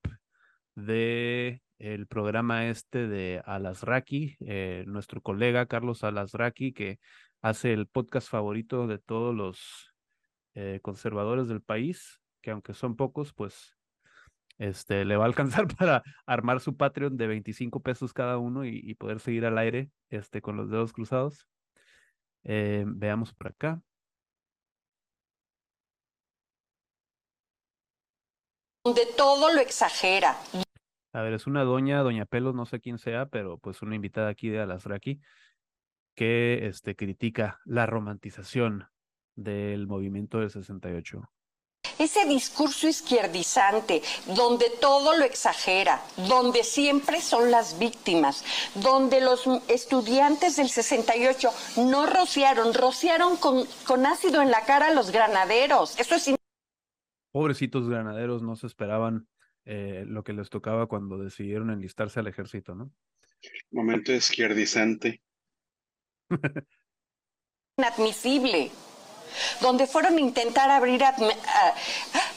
de 0.75 1.63
el 1.79 2.07
programa 2.07 2.69
este 2.69 3.09
de 3.09 3.43
Alasraki, 3.45 4.37
eh, 4.41 4.85
nuestro 4.87 5.21
colega 5.21 5.67
Carlos 5.67 6.05
Alasraki, 6.05 6.73
que 6.73 7.01
hace 7.41 7.73
el 7.73 7.89
podcast 7.89 8.29
favorito 8.29 8.87
de 8.87 8.99
todos 8.99 9.35
los 9.35 9.93
eh, 10.55 10.79
conservadores 10.81 11.49
del 11.49 11.61
país, 11.61 12.21
que 12.41 12.53
aunque 12.53 12.73
son 12.73 12.95
pocos, 12.95 13.33
pues 13.33 13.77
este, 14.63 15.05
le 15.05 15.17
va 15.17 15.25
a 15.25 15.27
alcanzar 15.27 15.67
para 15.77 16.05
armar 16.25 16.61
su 16.61 16.77
Patreon 16.77 17.17
de 17.17 17.27
25 17.27 17.81
pesos 17.81 18.13
cada 18.13 18.39
uno 18.39 18.65
y, 18.65 18.95
poder 18.95 19.19
seguir 19.19 19.45
al 19.45 19.59
aire 19.59 19.91
este, 20.09 20.41
con 20.41 20.57
los 20.57 20.71
dedos 20.71 20.93
cruzados. 20.93 21.49
Eh, 22.45 22.85
veamos 22.87 23.35
por 23.35 23.49
acá. 23.49 23.83
Donde 28.85 29.03
todo 29.17 29.53
lo 29.53 29.61
exagera. 29.61 30.37
A 31.13 31.23
ver, 31.23 31.35
es 31.35 31.47
una 31.47 31.65
doña, 31.65 32.01
doña 32.03 32.25
Pelos, 32.25 32.55
no 32.55 32.65
sé 32.65 32.81
quién 32.81 32.99
sea, 32.99 33.27
pero 33.27 33.59
pues 33.59 33.83
una 33.83 33.97
invitada 33.97 34.29
aquí 34.29 34.49
de 34.49 34.61
Alasraki 34.61 35.21
que 36.15 36.67
este, 36.67 36.95
critica 36.95 37.61
la 37.65 37.87
romantización 37.87 38.87
del 39.35 39.87
movimiento 39.87 40.39
del 40.39 40.51
68 40.51 41.29
ese 42.03 42.27
discurso 42.27 42.89
izquierdizante, 42.89 44.03
donde 44.27 44.67
todo 44.81 45.17
lo 45.17 45.25
exagera, 45.25 46.03
donde 46.29 46.65
siempre 46.65 47.21
son 47.21 47.51
las 47.51 47.79
víctimas, 47.79 48.45
donde 48.75 49.21
los 49.21 49.47
estudiantes 49.69 50.57
del 50.57 50.69
68 50.69 51.51
no 51.79 52.07
rociaron, 52.07 52.75
rociaron 52.75 53.37
con, 53.37 53.65
con 53.87 54.07
ácido 54.07 54.43
en 54.43 54.51
la 54.51 54.65
cara 54.65 54.89
a 54.89 54.95
los 54.95 55.11
granaderos. 55.11 55.99
Eso 55.99 56.15
es... 56.15 56.35
Pobrecitos 57.31 57.89
granaderos 57.89 58.43
no 58.43 58.57
se 58.57 58.67
esperaban 58.67 59.27
eh, 59.65 60.05
lo 60.07 60.25
que 60.25 60.33
les 60.33 60.51
tocaba 60.51 60.87
cuando 60.87 61.19
decidieron 61.19 61.71
enlistarse 61.71 62.21
al 62.21 62.27
ejército, 62.27 62.75
¿no? 62.75 62.93
Momento 63.71 64.13
izquierdizante. 64.13 65.23
Inadmisible 67.79 68.71
donde 69.61 69.87
fueron 69.87 70.17
a 70.17 70.21
intentar 70.21 70.71
abrir 70.71 71.03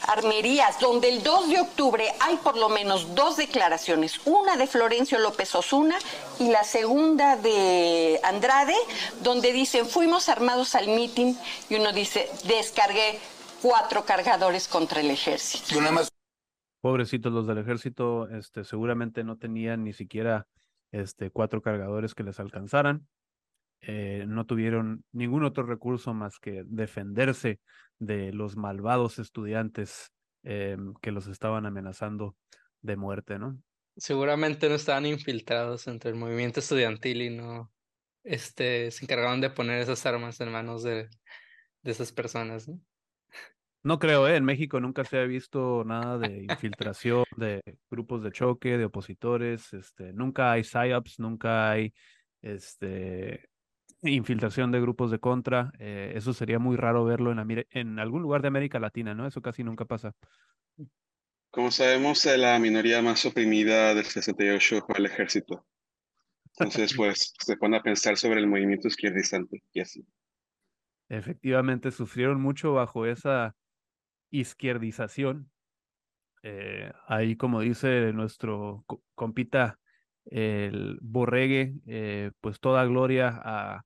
armerías, 0.02 0.78
donde 0.80 1.08
el 1.08 1.22
2 1.22 1.48
de 1.48 1.60
octubre 1.60 2.04
hay 2.20 2.36
por 2.36 2.56
lo 2.56 2.68
menos 2.68 3.14
dos 3.14 3.36
declaraciones, 3.36 4.20
una 4.24 4.56
de 4.56 4.66
Florencio 4.66 5.18
López 5.18 5.54
Osuna 5.54 5.98
y 6.38 6.50
la 6.50 6.64
segunda 6.64 7.36
de 7.36 8.20
Andrade, 8.22 8.76
donde 9.22 9.52
dicen 9.52 9.86
fuimos 9.86 10.28
armados 10.28 10.74
al 10.74 10.88
mitin 10.88 11.38
y 11.68 11.76
uno 11.76 11.92
dice 11.92 12.30
descargué 12.44 13.18
cuatro 13.62 14.04
cargadores 14.04 14.68
contra 14.68 15.00
el 15.00 15.10
ejército. 15.10 15.74
Pobrecitos 16.80 17.32
los 17.32 17.46
del 17.46 17.58
ejército, 17.58 18.28
este, 18.28 18.62
seguramente 18.62 19.24
no 19.24 19.38
tenían 19.38 19.82
ni 19.82 19.92
siquiera 19.92 20.46
este, 20.92 21.30
cuatro 21.30 21.60
cargadores 21.60 22.14
que 22.14 22.22
les 22.22 22.38
alcanzaran. 22.38 23.08
Eh, 23.80 24.24
no 24.26 24.46
tuvieron 24.46 25.04
ningún 25.12 25.44
otro 25.44 25.64
recurso 25.64 26.14
más 26.14 26.38
que 26.38 26.64
defenderse 26.66 27.60
de 27.98 28.32
los 28.32 28.56
malvados 28.56 29.18
estudiantes 29.18 30.10
em, 30.42 30.94
que 31.00 31.12
los 31.12 31.26
estaban 31.26 31.66
amenazando 31.66 32.36
de 32.82 32.96
muerte, 32.96 33.38
¿no? 33.38 33.58
Seguramente 33.96 34.68
no 34.68 34.74
estaban 34.74 35.06
infiltrados 35.06 35.86
entre 35.86 36.10
el 36.10 36.16
movimiento 36.16 36.60
estudiantil 36.60 37.22
y 37.22 37.30
no 37.30 37.70
este, 38.24 38.90
se 38.90 39.04
encargaban 39.04 39.40
de 39.40 39.50
poner 39.50 39.80
esas 39.80 40.04
armas 40.04 40.40
en 40.40 40.52
manos 40.52 40.82
de, 40.82 41.08
de 41.82 41.90
esas 41.90 42.12
personas, 42.12 42.68
¿no? 42.68 42.80
No 43.86 44.00
creo, 44.00 44.26
¿eh? 44.26 44.34
En 44.34 44.44
México 44.44 44.80
nunca 44.80 45.04
se 45.04 45.16
ha 45.16 45.24
visto 45.26 45.84
nada 45.84 46.18
de 46.18 46.42
infiltración 46.42 47.22
de 47.36 47.62
grupos 47.88 48.24
de 48.24 48.32
choque, 48.32 48.78
de 48.78 48.86
opositores, 48.86 49.72
este, 49.72 50.12
nunca 50.12 50.50
hay 50.50 50.64
psyops, 50.64 51.20
nunca 51.20 51.70
hay 51.70 51.94
este, 52.42 53.48
infiltración 54.08 54.72
de 54.72 54.80
grupos 54.80 55.10
de 55.10 55.18
contra. 55.18 55.72
Eh, 55.78 56.12
eso 56.14 56.32
sería 56.32 56.58
muy 56.58 56.76
raro 56.76 57.04
verlo 57.04 57.32
en, 57.32 57.66
en 57.70 57.98
algún 57.98 58.22
lugar 58.22 58.42
de 58.42 58.48
América 58.48 58.78
Latina, 58.78 59.14
¿no? 59.14 59.26
Eso 59.26 59.42
casi 59.42 59.64
nunca 59.64 59.84
pasa. 59.84 60.14
Como 61.50 61.70
sabemos, 61.70 62.24
eh, 62.26 62.36
la 62.36 62.58
minoría 62.58 63.02
más 63.02 63.24
oprimida 63.24 63.94
del 63.94 64.04
68 64.04 64.84
fue 64.86 64.98
el 64.98 65.06
ejército. 65.06 65.66
Entonces, 66.52 66.94
pues, 66.96 67.34
se 67.38 67.56
pone 67.56 67.76
a 67.76 67.82
pensar 67.82 68.16
sobre 68.16 68.40
el 68.40 68.46
movimiento 68.46 68.88
izquierdizante 68.88 69.62
y 69.72 69.80
así. 69.80 70.06
Efectivamente, 71.08 71.90
sufrieron 71.90 72.40
mucho 72.40 72.72
bajo 72.72 73.06
esa 73.06 73.54
izquierdización. 74.30 75.50
Eh, 76.42 76.92
ahí, 77.06 77.36
como 77.36 77.60
dice 77.60 78.12
nuestro 78.12 78.84
compita, 79.14 79.78
el 80.26 80.98
Borregue, 81.00 82.32
pues 82.40 82.58
toda 82.58 82.84
gloria 82.84 83.40
a 83.42 83.84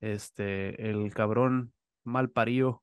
este, 0.00 0.90
el 0.90 1.12
cabrón 1.14 1.72
mal 2.04 2.30
parido 2.30 2.82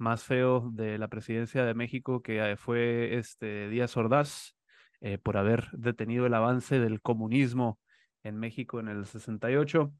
más 0.00 0.24
feo 0.24 0.70
de 0.72 0.98
la 0.98 1.08
presidencia 1.08 1.64
de 1.64 1.74
México, 1.74 2.22
que 2.22 2.38
eh, 2.38 2.56
fue 2.56 3.18
este 3.18 3.68
Díaz 3.68 3.96
Ordaz, 3.96 4.56
eh, 5.02 5.18
por 5.18 5.36
haber 5.36 5.68
detenido 5.72 6.26
el 6.26 6.34
avance 6.34 6.80
del 6.80 7.00
comunismo 7.00 7.78
en 8.22 8.36
México 8.38 8.80
en 8.80 8.88
el 8.88 9.04
68. 9.06 9.92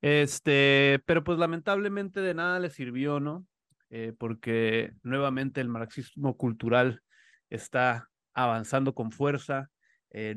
Este, 0.00 1.00
pero 1.06 1.22
pues 1.24 1.38
lamentablemente 1.38 2.20
de 2.20 2.34
nada 2.34 2.58
le 2.60 2.70
sirvió, 2.70 3.20
¿no? 3.20 3.44
Eh, 3.90 4.14
porque 4.16 4.92
nuevamente 5.02 5.60
el 5.60 5.68
marxismo 5.68 6.36
cultural 6.36 7.02
está 7.50 8.08
avanzando 8.32 8.94
con 8.94 9.12
fuerza, 9.12 9.68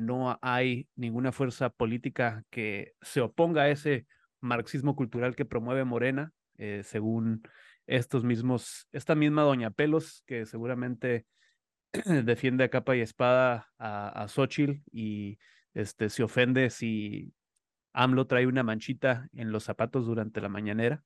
no 0.00 0.38
hay 0.40 0.88
ninguna 0.96 1.32
fuerza 1.32 1.68
política 1.68 2.42
que 2.48 2.94
se 3.02 3.20
oponga 3.20 3.62
a 3.62 3.68
ese 3.68 4.06
marxismo 4.40 4.96
cultural 4.96 5.36
que 5.36 5.44
promueve 5.44 5.84
Morena, 5.84 6.32
eh, 6.58 6.82
según 6.84 7.42
estos 7.86 8.24
mismos, 8.24 8.88
esta 8.92 9.14
misma 9.14 9.42
Doña 9.42 9.70
Pelos, 9.70 10.22
que 10.26 10.46
seguramente 10.46 11.26
defiende 12.24 12.64
a 12.64 12.68
capa 12.68 12.96
y 12.96 13.00
espada 13.00 13.68
a, 13.78 14.22
a 14.22 14.28
Xochitl 14.28 14.82
y 14.92 15.38
este, 15.74 16.10
se 16.10 16.22
ofende 16.22 16.70
si 16.70 17.32
AMLO 17.92 18.26
trae 18.26 18.46
una 18.46 18.62
manchita 18.62 19.28
en 19.32 19.52
los 19.52 19.64
zapatos 19.64 20.06
durante 20.06 20.40
la 20.40 20.48
mañanera. 20.48 21.02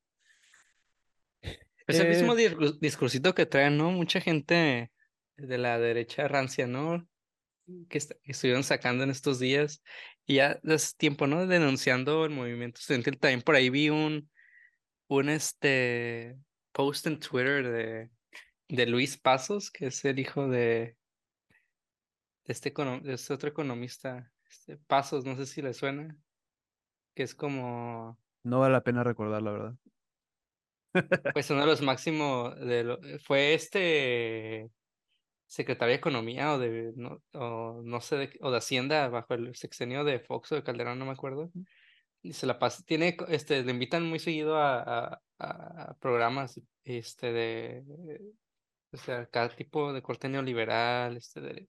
Es 1.87 1.99
el 1.99 2.08
mismo 2.08 2.37
eh, 2.38 2.56
discursito 2.80 3.34
que 3.34 3.46
traen, 3.46 3.76
¿no? 3.76 3.90
Mucha 3.90 4.20
gente 4.20 4.92
de 5.37 5.58
la 5.58 5.78
derecha 5.78 6.28
rancia, 6.28 6.66
¿no? 6.66 7.08
que, 7.88 7.99
estuvieron 8.25 8.64
sacando 8.64 9.04
en 9.04 9.10
estos 9.10 9.38
días 9.38 9.82
y 10.26 10.36
ya 10.36 10.60
hace 10.68 10.96
tiempo, 10.96 11.26
¿no? 11.26 11.46
Denunciando 11.46 12.24
el 12.24 12.30
movimiento 12.30 12.78
estudiantil. 12.80 13.18
También 13.18 13.42
por 13.42 13.54
ahí 13.54 13.70
vi 13.70 13.90
un, 13.90 14.30
un 15.08 15.28
este, 15.28 16.36
post 16.72 17.06
en 17.06 17.18
Twitter 17.18 17.68
de, 17.68 18.10
de 18.68 18.86
Luis 18.86 19.18
Pasos, 19.18 19.70
que 19.70 19.86
es 19.86 20.04
el 20.04 20.18
hijo 20.18 20.48
de, 20.48 20.96
de, 22.44 22.52
este, 22.52 22.70
de 22.70 23.12
este 23.12 23.34
otro 23.34 23.48
economista, 23.48 24.30
este, 24.48 24.76
Pasos, 24.86 25.24
no 25.24 25.36
sé 25.36 25.46
si 25.46 25.62
le 25.62 25.74
suena, 25.74 26.16
que 27.14 27.24
es 27.24 27.34
como... 27.34 28.18
No 28.42 28.60
vale 28.60 28.72
la 28.72 28.82
pena 28.82 29.04
recordar, 29.04 29.42
la 29.42 29.50
verdad. 29.50 29.74
Pues 31.32 31.50
uno 31.50 31.60
de 31.60 31.66
los 31.66 31.82
máximos 31.82 32.58
de 32.58 32.82
lo, 32.82 32.98
fue 33.24 33.54
este 33.54 34.70
Secretaría 35.50 35.95
de 35.95 35.99
Economía 35.99 36.52
o 36.52 36.61
de, 36.61 36.92
no, 36.95 37.21
o 37.33 37.83
no 37.85 38.00
sé, 38.00 38.16
de, 38.16 38.38
o 38.40 38.52
de 38.52 38.59
Hacienda 38.59 39.09
bajo 39.09 39.35
el 39.35 39.57
sexenio 39.57 40.04
de 40.04 40.21
Fox 40.21 40.52
o 40.52 40.54
de 40.54 40.62
Calderón, 40.62 41.00
no 41.00 41.07
me 41.07 41.11
acuerdo. 41.11 41.50
Y 42.23 42.35
se 42.35 42.47
la 42.47 42.61
pasa, 42.61 42.85
tiene, 42.87 43.16
este, 43.26 43.64
le 43.64 43.73
invitan 43.73 44.09
muy 44.09 44.21
seguido 44.21 44.57
a, 44.57 45.21
a, 45.40 45.95
programas, 45.99 46.61
este, 46.85 47.33
de, 47.33 47.85
o 48.92 48.97
sea, 48.97 49.26
cada 49.26 49.49
tipo 49.49 49.92
de 49.92 50.02
corte 50.02 50.28
neoliberal, 50.28 51.16
este, 51.16 51.40
de, 51.40 51.69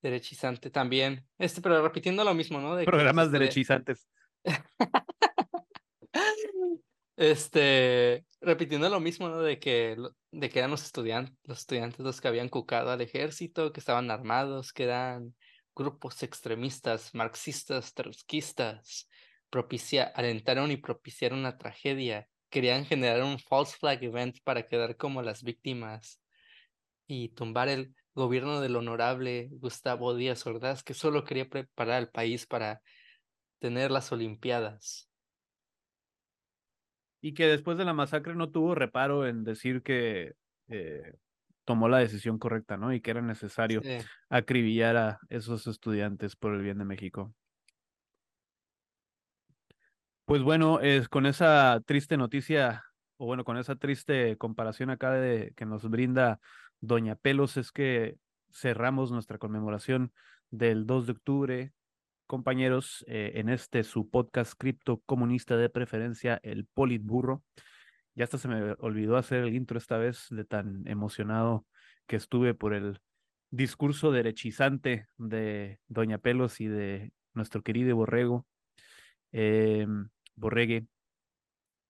derechizante 0.00 0.70
también, 0.70 1.26
este, 1.36 1.60
pero 1.60 1.82
repitiendo 1.82 2.24
lo 2.24 2.32
mismo, 2.32 2.62
¿no? 2.62 2.76
De 2.76 2.86
programas 2.86 3.30
derechizantes. 3.30 4.08
Este, 7.20 8.24
repitiendo 8.40 8.88
lo 8.88 8.98
mismo, 8.98 9.28
¿no? 9.28 9.42
De 9.42 9.58
que, 9.58 9.94
de 10.30 10.48
que 10.48 10.58
eran 10.58 10.70
los 10.70 10.82
estudiantes, 10.84 11.36
los 11.44 11.58
estudiantes 11.58 12.00
los 12.00 12.18
que 12.18 12.28
habían 12.28 12.48
cucado 12.48 12.90
al 12.90 13.02
ejército, 13.02 13.74
que 13.74 13.80
estaban 13.80 14.10
armados, 14.10 14.72
que 14.72 14.84
eran 14.84 15.34
grupos 15.74 16.22
extremistas, 16.22 17.14
marxistas, 17.14 17.92
trotskistas, 17.92 19.06
propicia, 19.50 20.04
alentaron 20.04 20.70
y 20.70 20.78
propiciaron 20.78 21.40
una 21.40 21.58
tragedia, 21.58 22.26
querían 22.48 22.86
generar 22.86 23.22
un 23.22 23.38
false 23.38 23.76
flag 23.76 24.02
event 24.02 24.38
para 24.42 24.66
quedar 24.66 24.96
como 24.96 25.20
las 25.20 25.42
víctimas 25.42 26.22
y 27.06 27.28
tumbar 27.34 27.68
el 27.68 27.94
gobierno 28.14 28.62
del 28.62 28.76
honorable 28.76 29.50
Gustavo 29.52 30.14
Díaz 30.14 30.46
Ordaz, 30.46 30.82
que 30.82 30.94
solo 30.94 31.24
quería 31.24 31.50
preparar 31.50 31.96
al 31.96 32.08
país 32.10 32.46
para 32.46 32.80
tener 33.58 33.90
las 33.90 34.10
Olimpiadas. 34.10 35.09
Y 37.20 37.34
que 37.34 37.46
después 37.46 37.76
de 37.78 37.84
la 37.84 37.92
masacre 37.92 38.34
no 38.34 38.50
tuvo 38.50 38.74
reparo 38.74 39.26
en 39.26 39.44
decir 39.44 39.82
que 39.82 40.34
eh, 40.68 41.14
tomó 41.64 41.88
la 41.88 41.98
decisión 41.98 42.38
correcta, 42.38 42.76
¿no? 42.76 42.92
Y 42.92 43.00
que 43.00 43.10
era 43.10 43.22
necesario 43.22 43.80
acribillar 44.28 44.96
a 44.96 45.20
esos 45.28 45.66
estudiantes 45.66 46.36
por 46.36 46.54
el 46.54 46.62
bien 46.62 46.78
de 46.78 46.84
México. 46.84 47.34
Pues 50.24 50.42
bueno, 50.42 50.80
es 50.80 51.08
con 51.08 51.26
esa 51.26 51.80
triste 51.84 52.16
noticia, 52.16 52.84
o 53.16 53.26
bueno, 53.26 53.44
con 53.44 53.58
esa 53.58 53.76
triste 53.76 54.36
comparación 54.36 54.90
acá 54.90 55.12
de 55.12 55.52
que 55.56 55.66
nos 55.66 55.88
brinda 55.90 56.38
Doña 56.80 57.16
Pelos, 57.16 57.56
es 57.56 57.72
que 57.72 58.16
cerramos 58.52 59.10
nuestra 59.10 59.38
conmemoración 59.38 60.12
del 60.50 60.86
2 60.86 61.06
de 61.06 61.12
octubre, 61.12 61.72
compañeros, 62.30 63.04
eh, 63.08 63.32
en 63.34 63.48
este 63.48 63.82
su 63.82 64.08
podcast 64.08 64.54
cripto 64.56 65.00
comunista 65.04 65.56
de 65.56 65.68
preferencia, 65.68 66.38
el 66.44 66.64
Politburro. 66.64 67.42
Ya 68.14 68.22
hasta 68.22 68.38
se 68.38 68.46
me 68.46 68.76
olvidó 68.78 69.16
hacer 69.16 69.42
el 69.42 69.52
intro 69.52 69.78
esta 69.78 69.98
vez 69.98 70.28
de 70.30 70.44
tan 70.44 70.86
emocionado 70.86 71.66
que 72.06 72.14
estuve 72.14 72.54
por 72.54 72.72
el 72.72 73.00
discurso 73.50 74.12
derechizante 74.12 75.08
de 75.16 75.80
Doña 75.88 76.18
Pelos 76.18 76.60
y 76.60 76.68
de 76.68 77.10
nuestro 77.34 77.62
querido 77.62 77.96
Borrego. 77.96 78.46
Eh, 79.32 79.88
Borregue. 80.36 80.86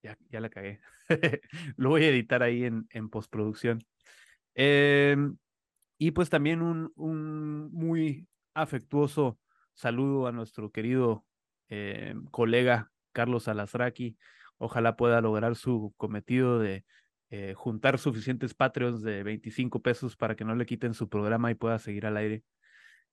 Ya, 0.03 0.17
ya 0.31 0.41
la 0.41 0.49
cagué. 0.49 0.81
Lo 1.77 1.91
voy 1.91 2.05
a 2.05 2.09
editar 2.09 2.43
ahí 2.43 2.65
en, 2.65 2.87
en 2.89 3.11
postproducción. 3.11 3.85
Em, 4.55 5.37
y 5.99 6.13
pues 6.13 6.31
también 6.31 6.63
un, 6.63 6.91
un 6.97 7.71
muy 7.75 8.27
afectuoso 8.55 9.39
Saludo 9.81 10.27
a 10.27 10.33
nuestro 10.33 10.71
querido 10.71 11.25
eh, 11.71 12.15
colega 12.31 12.93
Carlos 13.13 13.49
Alasraqui. 13.49 14.19
Ojalá 14.59 14.95
pueda 14.95 15.23
lograr 15.23 15.57
su 15.57 15.95
cometido 15.97 16.59
de 16.59 16.85
eh, 17.31 17.55
juntar 17.55 17.99
suficientes 17.99 18.53
Patreons 18.53 19.01
de 19.01 19.23
25 19.23 19.81
pesos 19.81 20.19
para 20.19 20.37
que 20.37 20.45
no 20.45 20.55
le 20.55 20.67
quiten 20.67 20.93
su 20.93 21.09
programa 21.09 21.51
y 21.51 21.55
pueda 21.55 21.79
seguir 21.79 22.05
al 22.05 22.19
aire. 22.19 22.45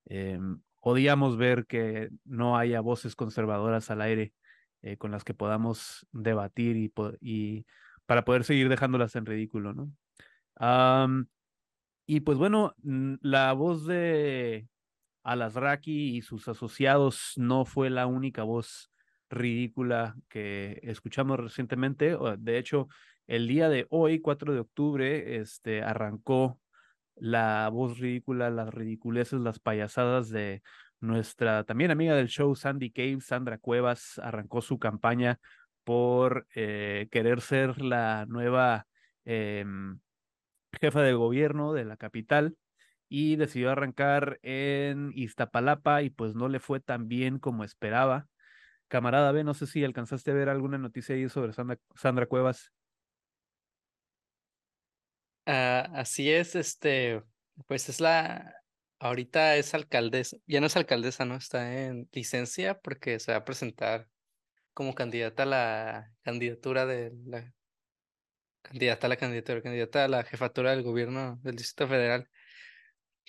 Eh, 0.08 0.38
odiamos 0.82 1.38
ver 1.38 1.68
que 1.68 2.10
no 2.26 2.58
haya 2.58 2.82
voces 2.82 3.16
conservadoras 3.16 3.90
al 3.90 4.02
aire 4.02 4.34
con 4.98 5.12
las 5.12 5.24
que 5.24 5.34
podamos 5.34 6.06
debatir 6.12 6.92
y, 7.22 7.66
para 8.06 8.26
poder 8.26 8.44
seguir 8.44 8.68
dejándolas 8.68 9.16
en 9.16 9.26
ridículo, 9.26 9.74
¿no? 9.74 9.90
y 12.06 12.20
pues 12.22 12.38
bueno, 12.38 12.76
la 12.84 13.54
voz 13.54 13.86
de 13.86 14.68
Alasraki 15.28 16.16
y 16.16 16.22
sus 16.22 16.48
asociados 16.48 17.34
no 17.36 17.66
fue 17.66 17.90
la 17.90 18.08
única 18.08 18.44
voz 18.44 18.90
ridícula 19.30 20.16
que 20.30 20.80
escuchamos 20.84 21.38
recientemente. 21.38 22.18
De 22.38 22.58
hecho, 22.58 22.88
el 23.28 23.48
día 23.48 23.68
de 23.68 23.88
hoy, 23.90 24.22
4 24.22 24.54
de 24.54 24.62
octubre, 24.62 25.36
este, 25.36 25.84
arrancó 25.84 26.62
la 27.16 27.70
voz 27.70 28.00
ridícula, 28.00 28.50
las 28.50 28.74
ridiculeces, 28.74 29.42
las 29.42 29.60
payasadas 29.60 30.30
de 30.30 30.64
nuestra 31.02 31.66
también 31.66 31.92
amiga 31.92 32.16
del 32.16 32.30
show, 32.30 32.56
Sandy 32.56 32.92
Cave, 32.92 33.20
Sandra 33.20 33.58
Cuevas, 33.58 34.20
arrancó 34.20 34.62
su 34.62 34.80
campaña 34.80 35.40
por 35.84 36.48
eh, 36.56 37.10
querer 37.12 37.42
ser 37.42 37.82
la 37.82 38.26
nueva 38.28 38.88
em, 39.26 40.00
jefa 40.80 41.02
de 41.02 41.14
gobierno 41.14 41.74
de 41.74 41.84
la 41.84 41.98
capital 41.98 42.56
y 43.10 43.36
decidió 43.36 43.72
arrancar 43.72 44.40
en 44.42 45.12
Iztapalapa 45.14 46.02
y 46.02 46.10
pues 46.10 46.36
no 46.36 46.50
le 46.50 46.60
fue 46.60 46.80
tan 46.80 47.08
bien 47.08 47.40
como 47.40 47.64
esperaba. 47.64 48.28
Camarada 48.88 49.32
B, 49.32 49.44
no 49.44 49.54
sé 49.54 49.68
si 49.68 49.84
alcanzaste 49.84 50.32
a 50.32 50.34
ver 50.34 50.50
alguna 50.50 50.78
noticia 50.78 51.16
ahí 51.16 51.28
sobre 51.30 51.54
Sandra, 51.54 52.26
Cuevas. 52.26 52.72
Ah, 55.46 55.90
así 55.94 56.30
es, 56.32 56.56
este, 56.56 57.24
pues 57.68 57.90
es 57.90 58.02
la, 58.02 58.54
ahorita 59.00 59.56
es 59.56 59.74
alcaldesa, 59.74 60.38
ya 60.46 60.60
no 60.60 60.68
es 60.68 60.76
alcaldesa, 60.76 61.26
¿no? 61.26 61.36
Está 61.36 61.86
en 61.86 62.10
licencia 62.12 62.80
porque 62.80 63.20
se 63.20 63.32
va 63.32 63.40
a 63.40 63.46
presentar 63.46 64.08
como 64.74 64.94
candidata 64.94 65.44
a 65.44 65.46
la 65.46 66.12
candidatura 66.22 66.86
de 66.86 67.14
la 67.26 67.54
candidata 68.62 69.08
a 69.08 69.10
la 69.10 69.18
candidatura, 69.18 69.62
candidata 69.62 70.06
a 70.06 70.08
la 70.08 70.24
jefatura 70.24 70.72
del 70.72 70.84
gobierno 70.84 71.40
del 71.44 71.56
Distrito 71.56 71.88
Federal. 71.90 72.30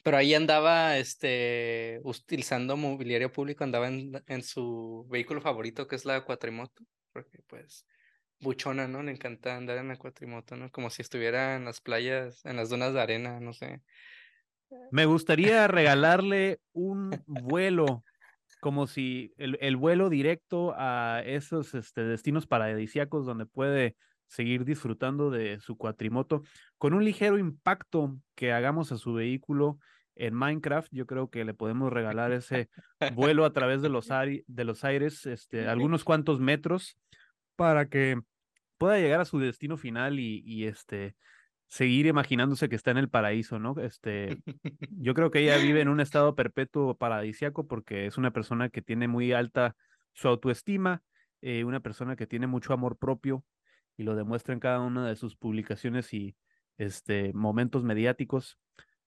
Pero 0.04 0.16
ahí 0.16 0.34
andaba 0.34 0.96
este, 0.96 2.00
utilizando 2.04 2.76
mobiliario 2.76 3.32
público, 3.32 3.64
andaba 3.64 3.88
en, 3.88 4.12
en 4.26 4.42
su 4.42 5.06
vehículo 5.10 5.40
favorito, 5.40 5.86
que 5.88 5.96
es 5.96 6.04
la 6.04 6.24
cuatrimoto, 6.24 6.84
porque 7.12 7.40
pues 7.46 7.84
buchona, 8.40 8.86
¿no? 8.86 9.02
Le 9.02 9.12
encanta 9.12 9.56
andar 9.56 9.78
en 9.78 9.88
la 9.88 9.96
cuatrimoto, 9.96 10.56
¿no? 10.56 10.70
Como 10.70 10.90
si 10.90 11.02
estuviera 11.02 11.56
en 11.56 11.64
las 11.64 11.80
playas, 11.80 12.44
en 12.44 12.56
las 12.56 12.70
dunas 12.70 12.94
de 12.94 13.00
arena, 13.00 13.40
no 13.40 13.52
sé. 13.52 13.82
Me 14.90 15.06
gustaría 15.06 15.66
regalarle 15.66 16.60
un 16.72 17.10
vuelo, 17.26 18.04
como 18.60 18.86
si 18.86 19.32
el, 19.36 19.58
el 19.60 19.76
vuelo 19.76 20.10
directo 20.10 20.74
a 20.76 21.22
esos 21.24 21.74
este, 21.74 22.04
destinos 22.04 22.46
paradisíacos 22.46 23.26
donde 23.26 23.46
puede 23.46 23.96
seguir 24.28 24.64
disfrutando 24.64 25.30
de 25.30 25.58
su 25.60 25.76
cuatrimoto 25.76 26.42
con 26.76 26.94
un 26.94 27.04
ligero 27.04 27.38
impacto 27.38 28.16
que 28.34 28.52
hagamos 28.52 28.92
a 28.92 28.98
su 28.98 29.14
vehículo 29.14 29.78
en 30.14 30.34
Minecraft. 30.34 30.92
Yo 30.92 31.06
creo 31.06 31.30
que 31.30 31.44
le 31.44 31.54
podemos 31.54 31.92
regalar 31.92 32.32
ese 32.32 32.68
vuelo 33.14 33.44
a 33.44 33.52
través 33.52 33.82
de 33.82 33.88
los, 33.88 34.08
de 34.08 34.64
los 34.64 34.84
aires, 34.84 35.26
este, 35.26 35.66
algunos 35.66 36.04
cuantos 36.04 36.40
metros, 36.40 36.96
para 37.56 37.88
que 37.88 38.20
pueda 38.76 38.98
llegar 38.98 39.20
a 39.20 39.24
su 39.24 39.38
destino 39.38 39.76
final 39.76 40.20
y, 40.20 40.42
y 40.46 40.66
este 40.66 41.16
seguir 41.68 42.06
imaginándose 42.06 42.68
que 42.68 42.76
está 42.76 42.90
en 42.90 42.98
el 42.98 43.10
paraíso, 43.10 43.58
¿no? 43.58 43.74
Este, 43.78 44.38
yo 44.90 45.14
creo 45.14 45.30
que 45.30 45.40
ella 45.40 45.58
vive 45.58 45.82
en 45.82 45.88
un 45.88 46.00
estado 46.00 46.34
perpetuo 46.34 46.96
paradisiaco 46.96 47.66
porque 47.66 48.06
es 48.06 48.16
una 48.16 48.32
persona 48.32 48.70
que 48.70 48.82
tiene 48.82 49.06
muy 49.06 49.32
alta 49.32 49.76
su 50.14 50.28
autoestima, 50.28 51.02
eh, 51.42 51.64
una 51.64 51.80
persona 51.80 52.16
que 52.16 52.26
tiene 52.26 52.46
mucho 52.46 52.72
amor 52.72 52.96
propio, 52.96 53.44
y 53.98 54.04
lo 54.04 54.14
demuestra 54.14 54.54
en 54.54 54.60
cada 54.60 54.80
una 54.80 55.06
de 55.06 55.16
sus 55.16 55.36
publicaciones 55.36 56.14
y 56.14 56.36
este, 56.78 57.32
momentos 57.34 57.84
mediáticos. 57.84 58.58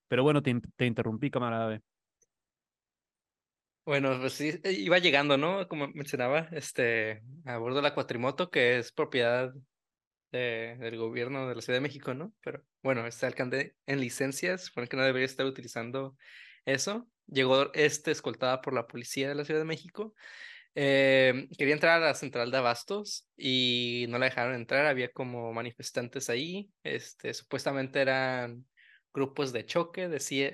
Pero 0.08 0.22
bueno, 0.22 0.44
te, 0.44 0.62
te 0.76 0.86
interrumpí, 0.86 1.32
camarada. 1.32 1.82
Bueno, 3.86 4.20
pues 4.20 4.34
sí, 4.34 4.60
eh, 4.64 4.74
iba 4.74 5.00
llegando, 5.00 5.38
¿no? 5.38 5.68
Como 5.68 5.88
mencionaba, 5.88 6.50
este, 6.52 7.24
a 7.46 7.58
bordo 7.58 7.78
de 7.78 7.82
la 7.84 7.96
Cuatrimoto, 7.96 8.52
que 8.52 8.78
es 8.78 8.92
propiedad 8.92 9.54
de, 10.32 10.78
del 10.80 10.98
gobierno 10.98 11.48
de 11.48 11.56
la 11.56 11.62
Ciudad 11.62 11.78
de 11.78 11.82
México, 11.82 12.14
¿no? 12.14 12.34
Pero 12.42 12.64
bueno, 12.84 13.08
este 13.08 13.26
alcalde 13.26 13.78
en 13.86 14.02
licencias, 14.02 14.72
el 14.76 14.90
que 14.90 14.98
no 14.98 15.04
debería 15.04 15.26
estar 15.26 15.46
utilizando 15.46 16.18
eso. 16.66 17.10
Llegó 17.28 17.74
este 17.74 18.12
escoltada 18.12 18.62
por 18.62 18.74
la 18.74 18.88
policía 18.88 19.30
de 19.30 19.36
la 19.36 19.46
Ciudad 19.46 19.62
de 19.62 19.66
México 19.66 20.14
eh, 20.76 21.48
quería 21.58 21.74
entrar 21.74 22.02
a 22.02 22.06
la 22.08 22.14
central 22.14 22.52
de 22.52 22.58
abastos 22.58 23.28
y 23.36 24.06
no 24.10 24.18
la 24.18 24.26
dejaron 24.26 24.56
entrar, 24.56 24.86
había 24.86 25.12
como 25.12 25.52
manifestantes 25.54 26.30
ahí, 26.30 26.70
este, 26.84 27.34
supuestamente 27.34 28.02
eran 28.02 28.66
grupos 29.14 29.52
de 29.52 29.66
choque, 29.66 30.08
decía, 30.08 30.52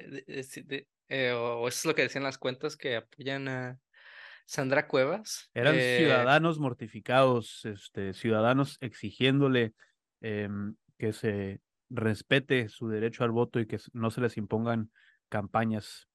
eh, 1.09 1.31
o 1.31 1.67
eso 1.67 1.77
es 1.79 1.85
lo 1.85 1.95
que 1.95 2.01
decían 2.03 2.23
las 2.23 2.37
cuentas 2.37 2.75
que 2.75 2.95
apoyan 2.97 3.47
a 3.47 3.79
Sandra 4.45 4.87
Cuevas. 4.87 5.49
Eran 5.53 5.75
eh, 5.77 5.97
ciudadanos 5.99 6.57
mortificados, 6.57 7.65
este, 7.65 8.13
ciudadanos 8.13 8.77
exigiéndole 8.81 9.73
em, 10.21 10.75
que 10.97 11.13
se 11.13 11.61
respete 11.89 12.69
su 12.69 12.87
derecho 12.87 13.23
al 13.23 13.31
voto 13.31 13.59
y 13.59 13.67
que 13.67 13.77
no 13.93 14.09
se 14.09 14.21
les 14.21 14.37
impongan 14.37 14.91
campañas, 15.29 16.07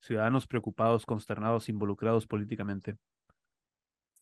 ciudadanos 0.00 0.46
preocupados, 0.46 1.06
consternados, 1.06 1.68
involucrados 1.68 2.26
políticamente. 2.26 2.96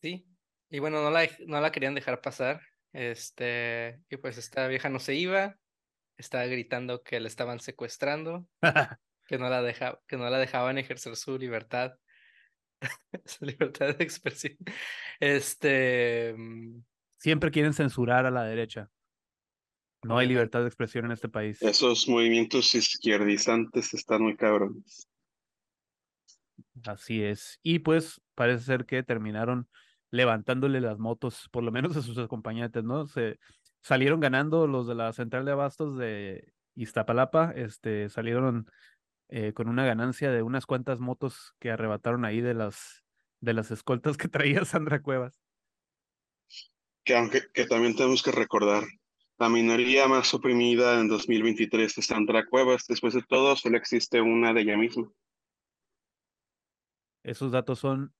Sí, 0.01 0.27
y 0.69 0.79
bueno, 0.79 1.01
no 1.01 1.11
la, 1.11 1.27
no 1.47 1.61
la 1.61 1.71
querían 1.71 1.95
dejar 1.95 2.21
pasar. 2.21 2.61
Este, 2.93 3.99
y 4.09 4.17
pues 4.17 4.37
esta 4.37 4.67
vieja 4.67 4.89
no 4.89 4.99
se 4.99 5.15
iba, 5.15 5.57
estaba 6.17 6.45
gritando 6.45 7.03
que 7.03 7.19
la 7.19 7.27
estaban 7.27 7.59
secuestrando, 7.59 8.47
que 9.27 9.37
no 9.37 9.49
la 9.49 9.61
deja, 9.61 9.99
que 10.07 10.17
no 10.17 10.29
la 10.29 10.37
dejaban 10.37 10.77
ejercer 10.77 11.15
su 11.15 11.37
libertad, 11.37 11.95
su 13.25 13.45
libertad 13.45 13.95
de 13.95 14.03
expresión. 14.03 14.57
Este 15.19 16.33
mm, 16.37 16.83
siempre 17.17 17.51
quieren 17.51 17.73
censurar 17.73 18.25
a 18.25 18.31
la 18.31 18.43
derecha. 18.43 18.89
No 20.03 20.19
hay 20.19 20.27
libertad 20.27 20.61
de 20.61 20.67
expresión 20.67 21.05
en 21.05 21.11
este 21.11 21.29
país. 21.29 21.61
Esos 21.63 22.07
movimientos 22.07 22.75
izquierdizantes 22.75 23.93
están 23.93 24.21
muy 24.21 24.37
cabrones. 24.37 25.09
Así 26.85 27.23
es. 27.23 27.59
Y 27.63 27.79
pues 27.79 28.21
parece 28.35 28.63
ser 28.63 28.85
que 28.85 29.01
terminaron 29.01 29.67
levantándole 30.15 30.79
las 30.81 30.97
motos, 30.97 31.49
por 31.51 31.63
lo 31.63 31.71
menos 31.71 31.95
a 31.97 32.01
sus 32.01 32.17
acompañantes, 32.17 32.83
¿no? 32.83 33.05
Se 33.07 33.37
salieron 33.81 34.19
ganando 34.19 34.65
los 34.65 34.87
de 34.87 34.95
la 34.95 35.11
central 35.13 35.45
de 35.45 35.51
abastos 35.51 35.97
de 35.97 36.53
Iztapalapa, 36.75 37.51
este, 37.55 38.09
salieron 38.09 38.71
eh, 39.27 39.53
con 39.53 39.67
una 39.67 39.85
ganancia 39.85 40.31
de 40.31 40.41
unas 40.41 40.65
cuantas 40.65 40.99
motos 40.99 41.53
que 41.59 41.71
arrebataron 41.71 42.25
ahí 42.25 42.41
de 42.41 42.53
las, 42.53 43.03
de 43.41 43.53
las 43.53 43.71
escoltas 43.71 44.17
que 44.17 44.27
traía 44.27 44.65
Sandra 44.65 45.01
Cuevas. 45.01 45.41
Que 47.03 47.15
aunque 47.15 47.43
que 47.53 47.67
también 47.67 47.95
tenemos 47.95 48.23
que 48.23 48.31
recordar, 48.31 48.83
la 49.37 49.49
minoría 49.49 50.07
más 50.07 50.33
oprimida 50.33 50.99
en 50.99 51.09
2023 51.09 51.97
es 51.97 52.05
Sandra 52.05 52.45
Cuevas. 52.45 52.85
Después 52.87 53.13
de 53.13 53.21
todo, 53.21 53.55
solo 53.55 53.77
existe 53.77 54.21
una 54.21 54.53
de 54.53 54.61
ella 54.61 54.77
misma. 54.77 55.11
Esos 57.23 57.51
datos 57.51 57.79
son 57.79 58.13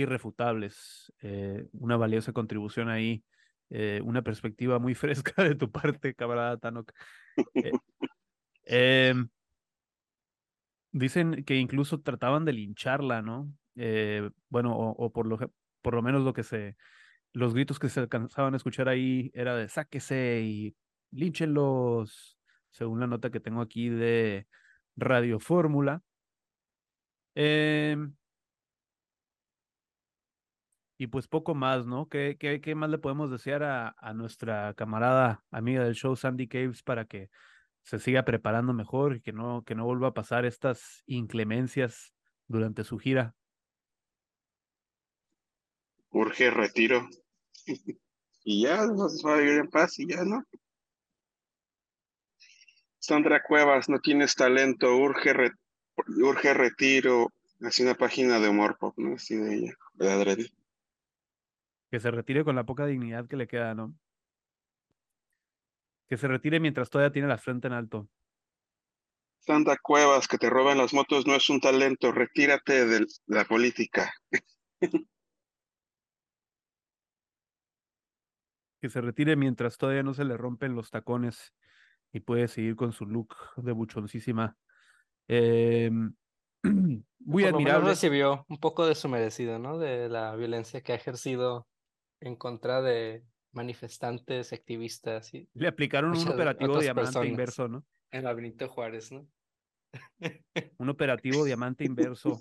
irrefutables. 0.00 1.12
eh, 1.22 1.66
una 1.72 1.96
valiosa 1.96 2.32
contribución 2.32 2.88
ahí, 2.88 3.24
eh, 3.70 4.00
una 4.04 4.22
perspectiva 4.22 4.78
muy 4.78 4.94
fresca 5.34 5.42
de 5.42 5.54
tu 5.54 5.70
parte, 5.70 6.14
camarada 6.14 6.56
Tanok. 6.58 6.92
Eh, 8.68 9.14
dicen 10.90 11.44
que 11.44 11.54
incluso 11.54 12.00
trataban 12.00 12.44
de 12.44 12.52
lincharla, 12.52 13.22
¿no? 13.22 13.48
Bueno, 14.48 14.76
o, 14.76 14.90
o 14.90 15.12
por, 15.12 15.28
lo, 15.28 15.38
por 15.82 15.94
lo 15.94 16.02
menos 16.02 16.22
lo 16.24 16.32
que 16.32 16.42
se, 16.42 16.76
los 17.32 17.54
gritos 17.54 17.78
que 17.78 17.88
se 17.88 18.00
alcanzaban 18.00 18.54
a 18.54 18.56
escuchar 18.56 18.88
ahí 18.88 19.30
era 19.34 19.54
de 19.54 19.68
sáquese 19.68 20.40
y 20.42 20.76
línchenlos, 21.12 22.38
según 22.70 22.98
la 22.98 23.06
nota 23.06 23.30
que 23.30 23.38
tengo 23.38 23.60
aquí 23.60 23.88
de 23.88 24.48
Radio 24.96 25.38
Fórmula. 25.38 26.02
Em, 27.34 28.16
y 30.98 31.08
pues 31.08 31.28
poco 31.28 31.54
más, 31.54 31.86
¿no? 31.86 32.08
¿Qué, 32.08 32.36
qué, 32.38 32.60
qué 32.60 32.74
más 32.74 32.90
le 32.90 32.98
podemos 32.98 33.30
desear 33.30 33.62
a, 33.62 33.94
a, 33.98 34.14
nuestra 34.14 34.74
camarada 34.74 35.44
amiga 35.50 35.84
del 35.84 35.94
show, 35.94 36.16
Sandy 36.16 36.48
Caves, 36.48 36.82
para 36.82 37.04
que 37.04 37.28
se 37.82 37.98
siga 37.98 38.24
preparando 38.24 38.72
mejor 38.72 39.16
y 39.16 39.20
que 39.20 39.32
no, 39.32 39.62
que 39.64 39.74
no 39.74 39.84
vuelva 39.84 40.08
a 40.08 40.14
pasar 40.14 40.44
estas 40.44 41.02
inclemencias 41.06 42.14
durante 42.48 42.82
su 42.82 42.98
gira? 42.98 43.34
Urge 46.10 46.50
retiro. 46.50 47.08
y 48.44 48.62
ya, 48.62 48.86
nos 48.86 49.22
va 49.24 49.34
a 49.34 49.38
vivir 49.38 49.58
en 49.58 49.68
paz 49.68 49.98
y 49.98 50.08
ya, 50.08 50.24
¿no? 50.24 50.44
Sandra 52.98 53.42
Cuevas, 53.42 53.88
no 53.88 54.00
tienes 54.00 54.34
talento, 54.34 54.96
urge, 54.96 55.52
urge 56.22 56.54
retiro. 56.54 57.32
Así 57.60 57.82
una 57.82 57.94
página 57.94 58.40
de 58.40 58.48
humor 58.48 58.76
pop, 58.78 58.94
¿no? 58.96 59.14
Así 59.14 59.36
de 59.36 59.54
ella, 59.54 59.74
de 59.94 60.10
adrede. 60.10 60.50
Que 61.96 62.00
se 62.00 62.10
retire 62.10 62.44
con 62.44 62.54
la 62.54 62.66
poca 62.66 62.84
dignidad 62.84 63.26
que 63.26 63.38
le 63.38 63.48
queda, 63.48 63.74
¿no? 63.74 63.94
Que 66.10 66.18
se 66.18 66.28
retire 66.28 66.60
mientras 66.60 66.90
todavía 66.90 67.10
tiene 67.10 67.26
la 67.26 67.38
frente 67.38 67.68
en 67.68 67.72
alto. 67.72 68.06
Sandra 69.38 69.78
Cuevas, 69.78 70.28
que 70.28 70.36
te 70.36 70.50
roban 70.50 70.76
las 70.76 70.92
motos 70.92 71.26
no 71.26 71.34
es 71.34 71.48
un 71.48 71.58
talento, 71.58 72.12
retírate 72.12 72.84
de 72.84 73.06
la 73.24 73.46
política. 73.46 74.12
que 78.82 78.90
se 78.90 79.00
retire 79.00 79.34
mientras 79.36 79.78
todavía 79.78 80.02
no 80.02 80.12
se 80.12 80.26
le 80.26 80.36
rompen 80.36 80.74
los 80.74 80.90
tacones 80.90 81.54
y 82.12 82.20
puede 82.20 82.48
seguir 82.48 82.76
con 82.76 82.92
su 82.92 83.06
look 83.06 83.34
de 83.56 83.72
buchoncísima. 83.72 84.54
Eh, 85.28 85.90
muy 86.62 87.42
Por 87.44 87.54
admirable. 87.54 87.88
recibió 87.88 88.44
un 88.50 88.60
poco 88.60 88.84
de 88.86 88.94
su 88.94 89.08
merecido, 89.08 89.58
¿no? 89.58 89.78
De 89.78 90.10
la 90.10 90.36
violencia 90.36 90.82
que 90.82 90.92
ha 90.92 90.96
ejercido 90.96 91.66
en 92.20 92.36
contra 92.36 92.82
de 92.82 93.24
manifestantes, 93.52 94.52
activistas 94.52 95.32
y 95.34 95.48
Le 95.54 95.68
aplicaron 95.68 96.10
un 96.10 96.16
operativo 96.28 96.78
diamante 96.78 97.26
inverso, 97.26 97.68
¿no? 97.68 97.84
en 98.10 98.24
la 98.24 98.32
Benito 98.32 98.68
Juárez, 98.68 99.12
¿no? 99.12 99.28
Un 100.78 100.88
operativo 100.88 101.44
diamante 101.44 101.84
inverso 101.84 102.40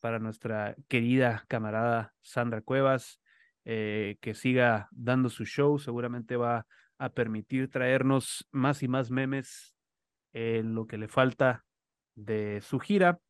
para 0.00 0.18
nuestra 0.18 0.74
querida 0.88 1.44
camarada 1.48 2.14
Sandra 2.22 2.60
Cuevas, 2.60 3.20
eh, 3.64 4.16
que 4.20 4.34
siga 4.34 4.88
dando 4.90 5.28
su 5.28 5.44
show. 5.44 5.78
Seguramente 5.78 6.36
va 6.36 6.66
a 6.98 7.10
permitir 7.10 7.70
traernos 7.70 8.46
más 8.50 8.82
y 8.82 8.88
más 8.88 9.10
memes 9.10 9.76
en 10.32 10.74
lo 10.74 10.86
que 10.86 10.98
le 10.98 11.08
falta 11.08 11.64
de 12.14 12.60
su 12.62 12.78
gira. 12.78 13.20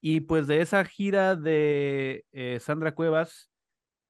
Y 0.00 0.20
pues 0.20 0.46
de 0.46 0.60
esa 0.60 0.84
gira 0.84 1.36
de 1.36 2.26
eh, 2.32 2.58
Sandra 2.60 2.94
Cuevas, 2.94 3.50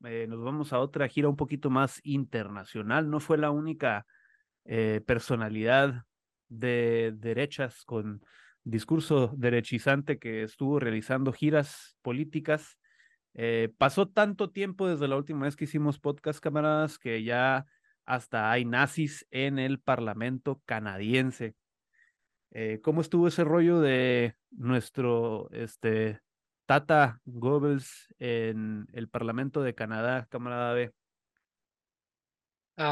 eh, 0.05 0.27
nos 0.29 0.43
vamos 0.43 0.73
a 0.73 0.79
otra 0.79 1.09
gira 1.09 1.29
un 1.29 1.37
poquito 1.37 1.71
más 1.71 2.01
internacional. 2.05 3.11
No 3.11 3.21
fue 3.21 3.39
la 3.39 3.51
única 3.51 4.07
eh, 4.65 5.01
personalidad 5.07 6.05
de 6.49 7.13
derechas 7.17 7.85
con 7.85 8.23
discurso 8.65 9.33
derechizante 9.37 10.19
que 10.19 10.43
estuvo 10.43 10.79
realizando 10.79 11.33
giras 11.33 11.97
políticas. 12.03 12.79
Eh, 13.35 13.73
pasó 13.79 14.09
tanto 14.09 14.51
tiempo 14.51 14.89
desde 14.89 15.09
la 15.09 15.17
última 15.17 15.45
vez 15.45 15.57
que 15.57 15.65
hicimos 15.65 15.99
podcast, 15.99 16.41
camaradas, 16.41 16.99
que 16.99 17.23
ya 17.23 17.67
hasta 18.05 18.51
hay 18.51 18.65
nazis 18.65 19.27
en 19.31 19.59
el 19.59 19.81
Parlamento 19.81 20.63
canadiense. 20.67 21.55
¿Cómo 22.83 23.01
estuvo 23.01 23.27
ese 23.27 23.43
rollo 23.43 23.81
de 23.81 24.37
nuestro 24.53 25.51
este, 25.51 26.21
Tata 26.66 27.20
Goebbels 27.24 28.14
en 28.18 28.87
el 28.92 29.09
Parlamento 29.09 29.62
de 29.62 29.74
Canadá, 29.74 30.27
camarada 30.31 30.72
B? 30.72 30.92
Sí, 32.77 32.85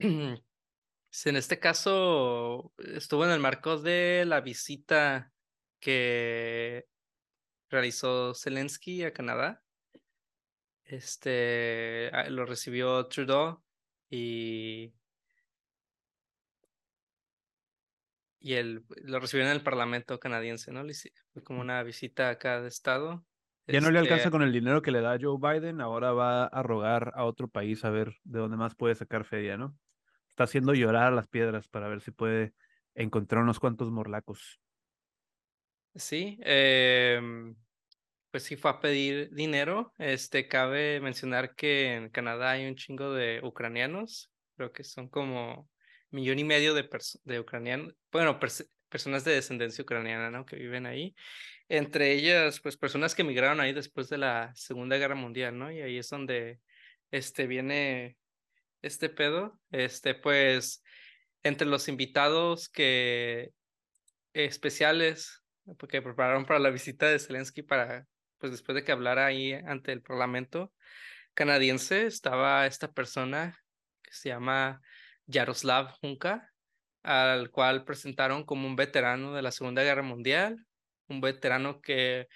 en 1.30 1.36
este 1.36 1.58
caso 1.58 2.72
estuvo 2.78 3.24
en 3.24 3.30
el 3.30 3.40
marco 3.40 3.78
de 3.78 4.24
la 4.26 4.40
visita 4.40 5.32
que 5.80 6.86
realizó 7.70 8.34
Zelensky 8.34 9.04
a 9.04 9.12
Canadá. 9.12 9.62
Este 10.84 12.10
lo 12.30 12.46
recibió 12.46 13.06
Trudeau 13.06 13.62
y 14.10 14.92
y 18.40 18.54
él 18.54 18.84
lo 19.02 19.20
recibió 19.20 19.44
en 19.46 19.52
el 19.52 19.62
Parlamento 19.62 20.18
canadiense, 20.20 20.72
¿no? 20.72 20.84
Fue 21.32 21.42
como 21.42 21.60
una 21.60 21.82
visita 21.82 22.30
a 22.30 22.38
cada 22.38 22.66
estado. 22.68 23.26
Ya 23.70 23.80
no 23.80 23.90
le 23.90 23.98
alcanza 23.98 24.30
Este, 24.30 24.30
con 24.30 24.42
el 24.42 24.52
dinero 24.52 24.80
que 24.82 24.90
le 24.90 25.00
da 25.02 25.18
Joe 25.20 25.36
Biden, 25.38 25.80
ahora 25.82 26.12
va 26.12 26.44
a 26.46 26.62
rogar 26.62 27.12
a 27.14 27.24
otro 27.24 27.48
país 27.48 27.84
a 27.84 27.90
ver 27.90 28.16
de 28.24 28.38
dónde 28.40 28.56
más 28.56 28.74
puede 28.74 28.94
sacar 28.94 29.24
feria, 29.24 29.56
¿no? 29.58 29.78
Está 30.30 30.44
haciendo 30.44 30.74
llorar 30.74 31.08
a 31.12 31.16
las 31.16 31.28
piedras 31.28 31.68
para 31.68 31.88
ver 31.88 32.00
si 32.02 32.12
puede 32.12 32.54
encontrar 32.94 33.42
unos 33.44 33.60
cuantos 33.60 33.90
morlacos. 33.90 34.60
Sí, 35.94 36.38
em, 36.42 37.56
pues 38.30 38.44
sí 38.44 38.56
fue 38.56 38.70
a 38.72 38.80
pedir 38.80 39.30
dinero. 39.34 39.92
Este, 39.98 40.48
cabe 40.48 41.00
mencionar 41.00 41.54
que 41.56 41.94
en 41.94 42.10
Canadá 42.10 42.52
hay 42.52 42.66
un 42.68 42.76
chingo 42.76 43.12
de 43.14 43.40
ucranianos, 43.44 44.32
creo 44.56 44.72
que 44.72 44.84
son 44.84 45.08
como 45.08 45.70
millón 46.10 46.38
y 46.38 46.44
medio 46.44 46.74
de, 46.74 46.88
de 47.24 47.40
ucranianos, 47.40 47.94
bueno, 48.10 48.38
pers- 48.40 48.68
personas 48.88 49.24
de 49.24 49.32
descendencia 49.32 49.82
ucraniana, 49.82 50.30
¿no? 50.30 50.46
Que 50.46 50.56
viven 50.56 50.86
ahí. 50.86 51.14
Entre 51.68 52.12
ellas, 52.12 52.60
pues 52.60 52.76
personas 52.76 53.14
que 53.14 53.22
emigraron 53.22 53.60
ahí 53.60 53.72
después 53.72 54.08
de 54.08 54.18
la 54.18 54.52
Segunda 54.54 54.96
Guerra 54.96 55.14
Mundial, 55.14 55.58
¿no? 55.58 55.70
Y 55.70 55.80
ahí 55.80 55.98
es 55.98 56.08
donde, 56.08 56.60
este, 57.10 57.46
viene 57.46 58.16
este 58.82 59.08
pedo. 59.08 59.60
Este, 59.70 60.14
pues, 60.14 60.82
entre 61.42 61.66
los 61.66 61.88
invitados 61.88 62.68
que 62.68 63.52
especiales 64.32 65.42
porque 65.76 66.02
prepararon 66.02 66.46
para 66.46 66.60
la 66.60 66.70
visita 66.70 67.06
de 67.06 67.18
Zelensky 67.18 67.62
para, 67.62 68.06
pues 68.38 68.52
después 68.52 68.74
de 68.74 68.84
que 68.84 68.92
hablara 68.92 69.26
ahí 69.26 69.52
ante 69.52 69.92
el 69.92 70.02
Parlamento 70.02 70.72
canadiense, 71.34 72.06
estaba 72.06 72.66
esta 72.66 72.92
persona 72.92 73.58
que 74.02 74.12
se 74.12 74.30
llama 74.30 74.80
Yaroslav 75.28 75.94
Hunka, 76.02 76.50
al 77.02 77.50
cual 77.50 77.84
presentaron 77.84 78.44
como 78.44 78.66
un 78.66 78.74
veterano 78.76 79.34
de 79.34 79.42
la 79.42 79.52
Segunda 79.52 79.82
Guerra 79.84 80.02
Mundial, 80.02 80.66
un 81.08 81.20
veterano 81.20 81.80
que 81.80 82.26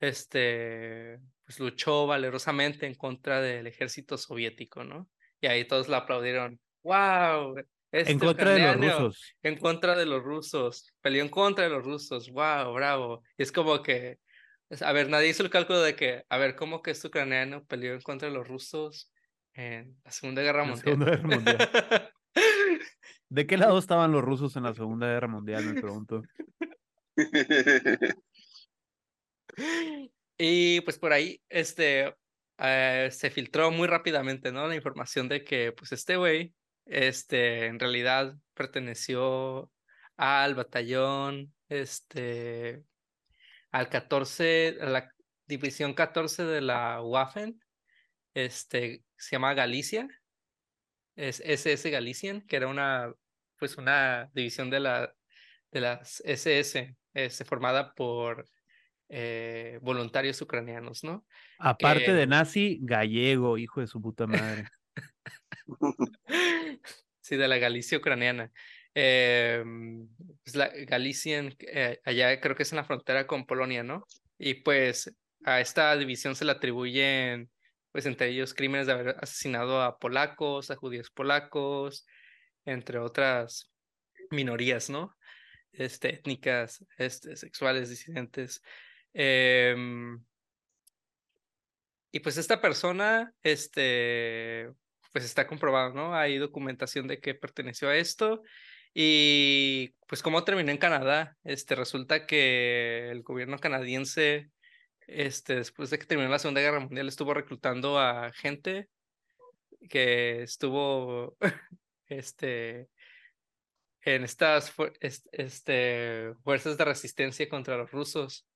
este, 0.00 1.18
pues 1.44 1.58
luchó 1.60 2.06
valerosamente 2.06 2.86
en 2.86 2.94
contra 2.94 3.40
del 3.40 3.66
ejército 3.66 4.16
soviético, 4.16 4.84
¿no? 4.84 5.08
Y 5.40 5.46
ahí 5.46 5.64
todos 5.66 5.88
le 5.88 5.96
aplaudieron. 5.96 6.60
¡Wow! 6.82 7.56
Este 7.90 8.12
en 8.12 8.18
contra 8.18 8.52
de 8.52 8.60
los 8.60 8.76
rusos. 8.76 9.34
en 9.42 9.56
contra 9.56 9.96
de 9.96 10.06
los 10.06 10.22
rusos, 10.22 10.92
peleó 11.00 11.22
en 11.22 11.30
contra 11.30 11.64
de 11.64 11.70
los 11.70 11.84
rusos, 11.84 12.30
wow, 12.30 12.72
bravo. 12.72 13.22
Y 13.36 13.42
es 13.42 13.50
como 13.52 13.82
que, 13.82 14.18
es- 14.68 14.82
a 14.82 14.92
ver, 14.92 15.08
nadie 15.08 15.28
hizo 15.28 15.42
el 15.42 15.50
cálculo 15.50 15.80
de 15.80 15.96
que, 15.96 16.24
a 16.28 16.36
ver, 16.38 16.54
¿cómo 16.54 16.82
que 16.82 16.90
este 16.90 17.08
ucraniano 17.08 17.64
peleó 17.64 17.94
en 17.94 18.02
contra 18.02 18.28
de 18.28 18.34
los 18.34 18.46
rusos 18.46 19.10
en 19.54 19.98
la 20.04 20.10
Guerra 20.42 20.64
la? 20.64 20.82
Segunda 20.84 21.10
Guerra 21.10 21.28
Mundial. 21.28 21.58
¿De 23.30 23.46
qué 23.46 23.56
lado 23.56 23.78
estaban 23.78 24.12
los 24.12 24.22
rusos 24.22 24.56
en 24.56 24.62
la 24.62 24.74
Segunda 24.74 25.06
Guerra 25.06 25.28
Mundial? 25.28 25.64
Me 25.64 25.80
pregunto. 25.80 26.22
Y 30.40 30.80
pues 30.82 30.98
por 30.98 31.12
ahí, 31.12 31.42
este, 31.48 32.14
eh, 32.58 33.08
se 33.10 33.30
filtró 33.30 33.72
muy 33.72 33.88
rápidamente, 33.88 34.52
¿no? 34.52 34.68
La 34.68 34.76
información 34.76 35.28
de 35.28 35.44
que, 35.44 35.72
pues, 35.72 35.90
este 35.92 36.16
güey, 36.16 36.54
este, 36.86 37.66
en 37.66 37.80
realidad 37.80 38.36
perteneció 38.54 39.72
al 40.16 40.54
batallón, 40.54 41.52
este, 41.68 42.84
al 43.72 43.88
14, 43.88 44.78
a 44.80 44.86
la 44.86 45.14
división 45.46 45.94
14 45.94 46.44
de 46.44 46.60
la 46.60 47.02
Waffen, 47.02 47.60
este, 48.34 49.04
se 49.16 49.30
llama 49.32 49.54
Galicia, 49.54 50.08
es 51.18 51.40
SS 51.44 51.90
Galician, 51.90 52.40
que 52.42 52.56
era 52.56 52.68
una, 52.68 53.12
pues 53.58 53.76
una 53.76 54.30
división 54.32 54.70
de 54.70 54.80
la, 54.80 55.12
de 55.72 55.80
las 55.80 56.22
SS, 56.24 56.96
este, 57.12 57.44
formada 57.44 57.92
por 57.94 58.48
eh, 59.08 59.80
voluntarios 59.82 60.40
ucranianos, 60.40 61.02
¿no? 61.02 61.26
Aparte 61.58 62.14
de 62.14 62.26
nazi, 62.26 62.78
gallego, 62.82 63.58
hijo 63.58 63.80
de 63.80 63.88
su 63.88 64.00
puta 64.00 64.28
madre. 64.28 64.68
sí, 67.20 67.36
de 67.36 67.48
la 67.48 67.58
Galicia 67.58 67.98
ucraniana. 67.98 68.52
Eh, 68.94 69.64
pues 70.44 70.54
la 70.54 70.68
Galician, 70.68 71.54
eh, 71.60 72.00
allá 72.04 72.40
creo 72.40 72.54
que 72.54 72.62
es 72.62 72.72
en 72.72 72.76
la 72.76 72.84
frontera 72.84 73.26
con 73.26 73.44
Polonia, 73.44 73.82
¿no? 73.82 74.06
Y 74.38 74.54
pues 74.54 75.12
a 75.44 75.60
esta 75.60 75.96
división 75.96 76.36
se 76.36 76.44
le 76.44 76.52
atribuyen, 76.52 77.50
pues 77.92 78.06
entre 78.06 78.28
ellos, 78.28 78.54
crímenes 78.54 78.86
de 78.86 78.92
haber 78.92 79.16
asesinado 79.20 79.82
a 79.82 79.98
polacos, 79.98 80.70
a 80.70 80.76
judíos 80.76 81.10
polacos, 81.10 82.06
entre 82.64 82.98
otras 82.98 83.70
minorías, 84.30 84.90
¿no? 84.90 85.16
Este, 85.72 86.14
étnicas, 86.14 86.84
este, 86.96 87.36
sexuales, 87.36 87.90
disidentes. 87.90 88.62
Em, 89.12 90.22
y 92.10 92.20
pues 92.20 92.36
esta 92.36 92.60
persona, 92.60 93.32
este, 93.42 94.70
pues 95.12 95.24
está 95.24 95.46
comprobado, 95.46 95.92
¿no? 95.94 96.14
Hay 96.14 96.38
documentación 96.38 97.06
de 97.06 97.20
que 97.20 97.34
perteneció 97.34 97.88
a 97.88 97.96
esto. 97.96 98.42
Y 98.94 99.94
pues 100.06 100.22
cómo 100.22 100.44
terminó 100.44 100.70
en 100.70 100.78
Canadá, 100.78 101.36
este, 101.44 101.74
resulta 101.74 102.26
que 102.26 103.10
el 103.10 103.22
gobierno 103.22 103.58
canadiense, 103.58 104.50
este, 105.08 105.56
después 105.56 105.90
de 105.90 105.98
que 105.98 106.06
terminó 106.06 106.28
la 106.28 106.38
Segunda 106.38 106.60
Guerra 106.60 106.80
Mundial, 106.80 107.08
estuvo 107.08 107.34
reclutando 107.34 107.98
a 107.98 108.30
gente 108.32 108.88
que 109.88 110.42
estuvo, 110.42 111.36
este, 112.06 112.88
en 114.02 114.24
estas 114.24 114.72
este, 115.32 116.34
fuerzas 116.44 116.76
de 116.76 116.84
resistencia 116.84 117.48
contra 117.48 117.76
los 117.76 117.90
rusos. 117.90 118.46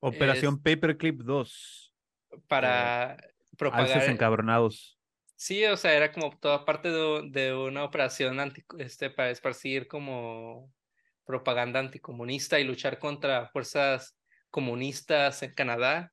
Operación 0.00 0.60
Paperclip 0.60 1.20
2. 1.20 1.94
Para 2.48 3.16
propagar. 3.56 4.10
encabronados. 4.10 4.98
Sí, 5.36 5.64
o 5.64 5.76
sea, 5.76 5.94
era 5.94 6.12
como 6.12 6.36
toda 6.38 6.64
parte 6.64 6.90
de, 6.90 7.28
de 7.30 7.54
una 7.54 7.84
operación 7.84 8.40
anti, 8.40 8.64
este, 8.78 9.10
para 9.10 9.30
esparcir 9.30 9.86
como 9.86 10.72
propaganda 11.24 11.80
anticomunista 11.80 12.58
y 12.58 12.64
luchar 12.64 12.98
contra 12.98 13.48
fuerzas 13.48 14.16
comunistas 14.52 15.42
en 15.42 15.52
Canadá, 15.54 16.12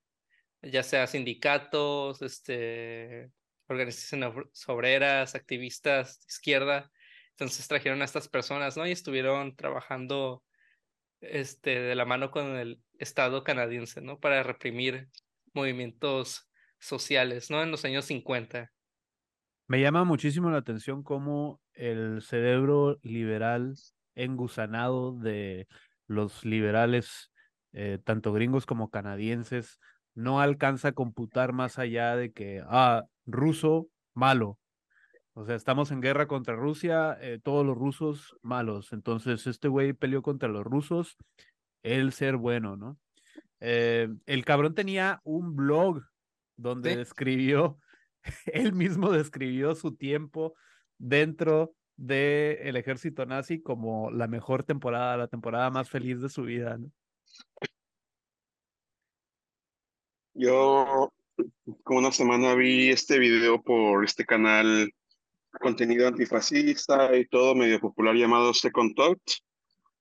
ya 0.63 0.81
sea 0.81 1.05
sindicatos, 1.05 2.23
este, 2.23 3.29
organizaciones 3.67 4.33
obreras, 4.67 5.35
activistas 5.35 6.21
de 6.21 6.25
izquierda. 6.27 6.91
Entonces 7.31 7.67
trajeron 7.67 8.01
a 8.01 8.05
estas 8.05 8.27
personas, 8.27 8.75
¿no? 8.75 8.87
Y 8.87 8.91
estuvieron 8.91 9.55
trabajando 9.55 10.43
este, 11.21 11.79
de 11.79 11.95
la 11.95 12.05
mano 12.05 12.31
con 12.31 12.55
el 12.55 12.81
Estado 12.97 13.43
canadiense, 13.43 14.01
¿no? 14.01 14.19
Para 14.19 14.41
reprimir 14.41 15.09
movimientos 15.53 16.49
sociales, 16.79 17.51
¿no? 17.51 17.61
En 17.61 17.71
los 17.71 17.85
años 17.85 18.05
50. 18.05 18.71
Me 19.67 19.81
llama 19.81 20.03
muchísimo 20.03 20.49
la 20.49 20.57
atención 20.57 21.03
cómo 21.03 21.61
el 21.73 22.21
cerebro 22.21 22.99
liberal 23.03 23.75
engusanado 24.15 25.13
de 25.13 25.67
los 26.07 26.43
liberales, 26.43 27.31
eh, 27.73 27.99
tanto 28.03 28.33
gringos 28.33 28.65
como 28.65 28.89
canadienses, 28.89 29.79
no 30.15 30.39
alcanza 30.41 30.89
a 30.89 30.93
computar 30.93 31.53
más 31.53 31.79
allá 31.79 32.15
de 32.15 32.31
que, 32.31 32.63
ah, 32.67 33.05
ruso, 33.25 33.87
malo. 34.13 34.57
O 35.33 35.45
sea, 35.45 35.55
estamos 35.55 35.91
en 35.91 36.01
guerra 36.01 36.27
contra 36.27 36.55
Rusia, 36.55 37.17
eh, 37.21 37.39
todos 37.41 37.65
los 37.65 37.77
rusos 37.77 38.35
malos. 38.41 38.91
Entonces, 38.91 39.47
este 39.47 39.67
güey 39.67 39.93
peleó 39.93 40.21
contra 40.21 40.49
los 40.49 40.65
rusos, 40.65 41.15
él 41.83 42.11
ser 42.11 42.35
bueno, 42.35 42.75
¿no? 42.75 42.97
Eh, 43.61 44.09
el 44.25 44.45
cabrón 44.45 44.73
tenía 44.73 45.21
un 45.23 45.55
blog 45.55 46.03
donde 46.57 46.97
describió, 46.97 47.77
él 48.47 48.73
mismo 48.73 49.11
describió 49.11 49.75
su 49.75 49.95
tiempo 49.95 50.55
dentro 50.97 51.73
del 51.95 52.75
ejército 52.75 53.25
nazi 53.25 53.61
como 53.61 54.11
la 54.11 54.27
mejor 54.27 54.63
temporada, 54.63 55.17
la 55.17 55.27
temporada 55.27 55.69
más 55.69 55.89
feliz 55.89 56.21
de 56.21 56.29
su 56.29 56.43
vida. 56.43 56.77
¿no? 56.77 56.91
Yo, 60.33 61.11
como 61.83 61.99
una 61.99 62.11
semana 62.11 62.55
vi 62.55 62.89
este 62.89 63.19
video 63.19 63.61
por 63.61 64.05
este 64.05 64.25
canal, 64.25 64.93
contenido 65.59 66.07
antifascista 66.07 67.15
y 67.17 67.27
todo 67.27 67.55
medio 67.55 67.79
popular 67.79 68.15
llamado 68.15 68.53
Second 68.53 68.95
Thought. 68.95 69.21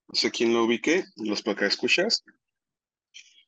No 0.09 0.15
sé 0.15 0.31
quién 0.31 0.55
lo 0.55 0.65
ubique, 0.65 1.05
los 1.17 1.43
que 1.43 1.67
escuchas. 1.67 2.25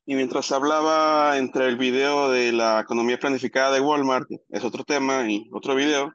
Y 0.05 0.17
mientras 0.17 0.51
hablaba 0.51 1.39
entre 1.39 1.69
el 1.69 1.77
video 1.77 2.31
de 2.31 2.53
la 2.53 2.81
economía 2.81 3.19
planificada 3.19 3.73
de 3.73 3.81
Walmart, 3.81 4.29
es 4.49 4.65
otro 4.65 4.83
tema, 4.83 5.31
y 5.31 5.49
otro 5.53 5.75
video, 5.75 6.13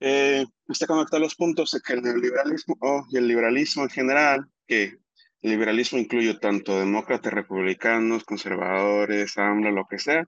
eh, 0.00 0.44
está 0.68 0.86
conectado 0.86 1.22
los 1.22 1.34
puntos 1.34 1.70
de 1.70 1.80
que 1.80 1.92
el 1.92 2.02
neoliberalismo 2.02 2.76
oh, 2.80 3.06
y 3.10 3.16
el 3.16 3.28
liberalismo 3.28 3.84
en 3.84 3.90
general, 3.90 4.50
que 4.66 4.98
liberalismo 5.42 5.98
incluye 5.98 6.34
tanto 6.34 6.78
demócratas, 6.78 7.32
republicanos, 7.32 8.24
conservadores, 8.24 9.38
AMLO, 9.38 9.70
lo 9.70 9.86
que 9.86 9.98
sea, 9.98 10.24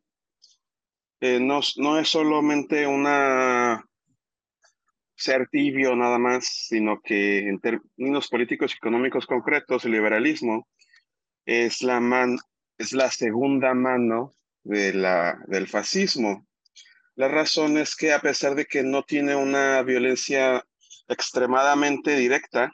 eh, 1.21 1.39
no, 1.41 1.61
no 1.77 1.99
es 1.99 2.09
solamente 2.09 2.87
una 2.87 3.85
ser 5.21 5.49
tibio 5.49 5.95
nada 5.95 6.19
más, 6.19 6.47
sino 6.47 7.01
que 7.03 7.41
en 7.41 7.61
términos 7.61 8.29
políticos 8.29 8.73
y 8.73 8.77
económicos 8.77 9.27
concretos, 9.27 9.85
el 9.85 9.93
liberalismo 9.93 10.67
es 11.45 11.83
la, 11.83 12.01
man, 12.01 12.39
es 12.79 12.93
la 12.93 13.11
segunda 13.11 13.75
mano 13.75 14.33
de 14.63 14.95
la, 14.95 15.39
del 15.47 15.69
fascismo. 15.69 16.47
La 17.17 17.29
razón 17.29 17.77
es 17.77 17.97
que 17.97 18.15
a 18.15 18.21
pesar 18.21 18.55
de 18.55 18.65
que 18.65 18.83
no 18.83 19.03
tiene 19.03 19.37
una 19.37 19.83
violencia 19.83 20.65
extremadamente 21.07 22.17
directa, 22.17 22.73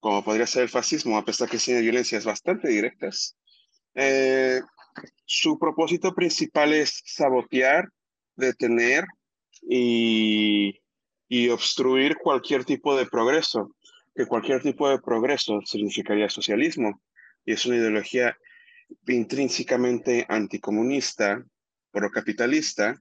como 0.00 0.24
podría 0.24 0.46
ser 0.46 0.62
el 0.62 0.68
fascismo, 0.68 1.16
a 1.16 1.24
pesar 1.24 1.48
que 1.48 1.58
tiene 1.58 1.80
violencias 1.80 2.24
bastante 2.24 2.68
directas, 2.68 3.36
eh, 3.94 4.60
su 5.24 5.58
propósito 5.58 6.14
principal 6.14 6.72
es 6.72 7.02
sabotear, 7.04 7.88
detener 8.36 9.04
y, 9.62 10.80
y 11.28 11.48
obstruir 11.48 12.16
cualquier 12.16 12.64
tipo 12.64 12.96
de 12.96 13.06
progreso, 13.06 13.74
que 14.14 14.26
cualquier 14.26 14.62
tipo 14.62 14.88
de 14.88 15.00
progreso 15.00 15.60
significaría 15.64 16.28
socialismo. 16.28 17.00
Y 17.44 17.52
es 17.52 17.66
una 17.66 17.76
ideología 17.76 18.36
intrínsecamente 19.06 20.26
anticomunista, 20.28 21.44
procapitalista, 21.90 23.00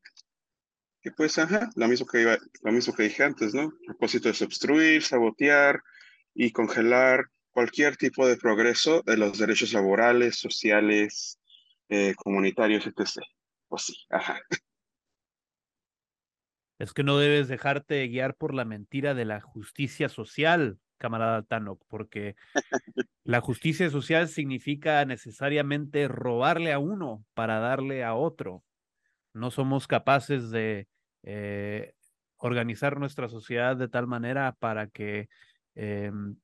que 1.02 1.12
pues, 1.12 1.38
ajá, 1.38 1.70
lo 1.76 1.88
mismo 1.88 2.06
que, 2.06 2.22
iba, 2.22 2.38
lo 2.62 2.72
mismo 2.72 2.94
que 2.94 3.04
dije 3.04 3.24
antes, 3.24 3.54
¿no? 3.54 3.64
El 3.64 3.86
propósito 3.86 4.30
es 4.30 4.42
obstruir, 4.42 5.04
sabotear 5.04 5.82
y 6.40 6.52
congelar 6.52 7.26
cualquier 7.50 7.98
tipo 7.98 8.28
de 8.28 8.38
progreso 8.38 9.02
de 9.02 9.18
los 9.18 9.40
derechos 9.40 9.74
laborales, 9.74 10.38
sociales, 10.38 11.40
eh, 11.90 12.14
comunitarios, 12.16 12.86
etc. 12.86 13.26
Pues 13.68 13.86
sí, 13.86 13.96
ajá. 14.12 14.40
Es 16.78 16.94
que 16.94 17.02
no 17.02 17.18
debes 17.18 17.48
dejarte 17.48 18.08
guiar 18.08 18.36
por 18.36 18.54
la 18.54 18.66
mentira 18.66 19.16
de 19.16 19.26
la 19.26 19.42
justicia 19.42 20.10
social, 20.10 20.78
camarada 21.00 21.42
Tanok, 21.42 21.84
porque 21.88 22.36
la 23.24 23.42
justicia 23.42 23.90
social 23.90 24.28
significa 24.28 25.04
necesariamente 25.06 26.08
robarle 26.08 26.72
a 26.72 26.78
uno 26.78 27.26
para 27.34 27.58
darle 27.58 28.04
a 28.04 28.14
otro. 28.14 28.64
No 29.34 29.50
somos 29.50 29.88
capaces 29.88 30.52
de 30.52 30.88
eh, 31.24 31.94
organizar 32.36 33.00
nuestra 33.00 33.28
sociedad 33.28 33.76
de 33.76 33.88
tal 33.88 34.06
manera 34.06 34.56
para 34.60 34.86
que 34.86 35.30
em, 35.78 36.36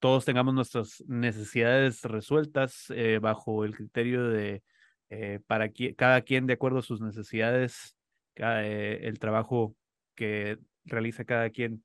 todos 0.00 0.24
tengamos 0.24 0.54
nuestras 0.54 1.02
necesidades 1.06 2.02
resueltas 2.02 2.90
eh, 2.90 3.18
bajo 3.20 3.64
el 3.64 3.74
criterio 3.74 4.28
de 4.28 4.62
eh, 5.10 5.40
para 5.46 5.70
cada 5.96 6.22
quien 6.22 6.46
de 6.46 6.54
acuerdo 6.54 6.78
a 6.78 6.82
sus 6.82 7.00
necesidades, 7.00 7.96
el 8.34 9.18
trabajo 9.20 9.76
que 10.16 10.58
realiza 10.84 11.24
cada 11.24 11.50
quien 11.50 11.84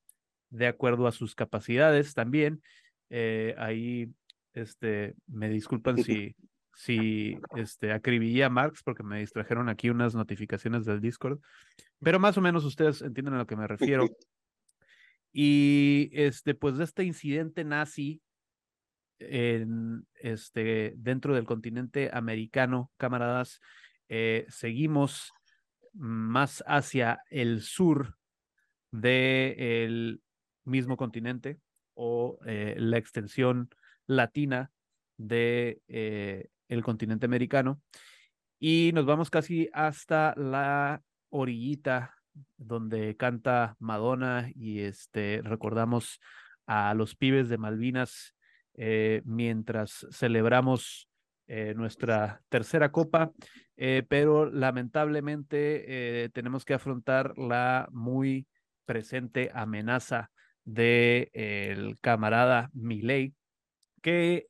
de 0.50 0.68
acuerdo 0.68 1.08
a 1.08 1.12
sus 1.12 1.36
capacidades 1.36 2.14
también. 2.14 2.62
Eh, 3.10 3.56
ahí, 3.58 4.12
este, 4.54 5.16
me 5.28 5.50
disculpan 5.50 5.98
si, 5.98 6.36
si 6.74 7.38
este, 7.56 7.92
acribillé 7.92 8.44
a 8.44 8.50
Marx 8.50 8.84
porque 8.84 9.04
me 9.04 9.20
distrajeron 9.20 9.70
aquí 9.70 9.90
unas 9.90 10.16
notificaciones 10.16 10.86
del 10.86 11.02
Discord, 11.02 11.40
pero 12.02 12.20
más 12.20 12.38
o 12.38 12.42
menos 12.42 12.66
ustedes 12.66 13.02
entienden 13.02 13.36
a 13.36 13.40
lo 13.40 13.48
que 13.48 13.56
me 13.56 13.68
refiero. 13.68 14.08
Y 15.32 16.10
este, 16.14 16.56
pues 16.56 16.78
de 16.78 16.84
este 16.84 17.04
incidente 17.04 17.64
nazi 17.64 18.22
en, 19.20 20.08
este, 20.16 20.94
dentro 20.98 21.36
del 21.36 21.46
continente 21.46 22.10
americano, 22.12 22.92
camaradas, 22.98 23.60
eh, 24.08 24.46
seguimos 24.50 25.32
más 25.94 26.64
hacia 26.68 27.22
el 27.30 27.62
sur 27.62 28.18
del 28.92 30.22
mismo 30.64 30.98
continente 30.98 31.60
o 31.94 32.40
eh, 32.46 32.76
la 32.78 32.98
extensión 32.98 33.70
latina 34.08 34.72
de 35.18 35.82
eh, 35.88 36.48
el 36.70 36.84
continente 36.84 37.26
americano 37.26 37.82
y 38.60 38.92
nos 38.94 39.06
vamos 39.06 39.30
casi 39.30 39.70
hasta 39.74 40.34
la 40.36 41.02
orillita 41.30 42.16
donde 42.58 43.16
canta 43.16 43.76
Madonna 43.80 44.50
y 44.56 44.80
este 44.80 45.42
recordamos 45.44 46.20
a 46.66 46.94
los 46.94 47.16
pibes 47.16 47.50
de 47.50 47.58
Malvinas 47.58 48.36
eh, 48.76 49.22
mientras 49.26 50.08
celebramos 50.12 51.10
eh, 51.48 51.74
nuestra 51.76 52.42
tercera 52.48 52.92
copa, 52.92 53.32
eh, 53.76 54.04
pero 54.08 54.50
lamentablemente 54.50 56.30
tenemos 56.34 56.64
que 56.64 56.76
afrontar 56.76 57.38
la 57.38 57.90
muy 57.92 58.48
presente 58.86 59.52
amenaza 59.54 60.32
de 60.64 61.30
el 61.34 62.00
camarada 62.00 62.70
Milei, 62.74 63.34
que 64.02 64.48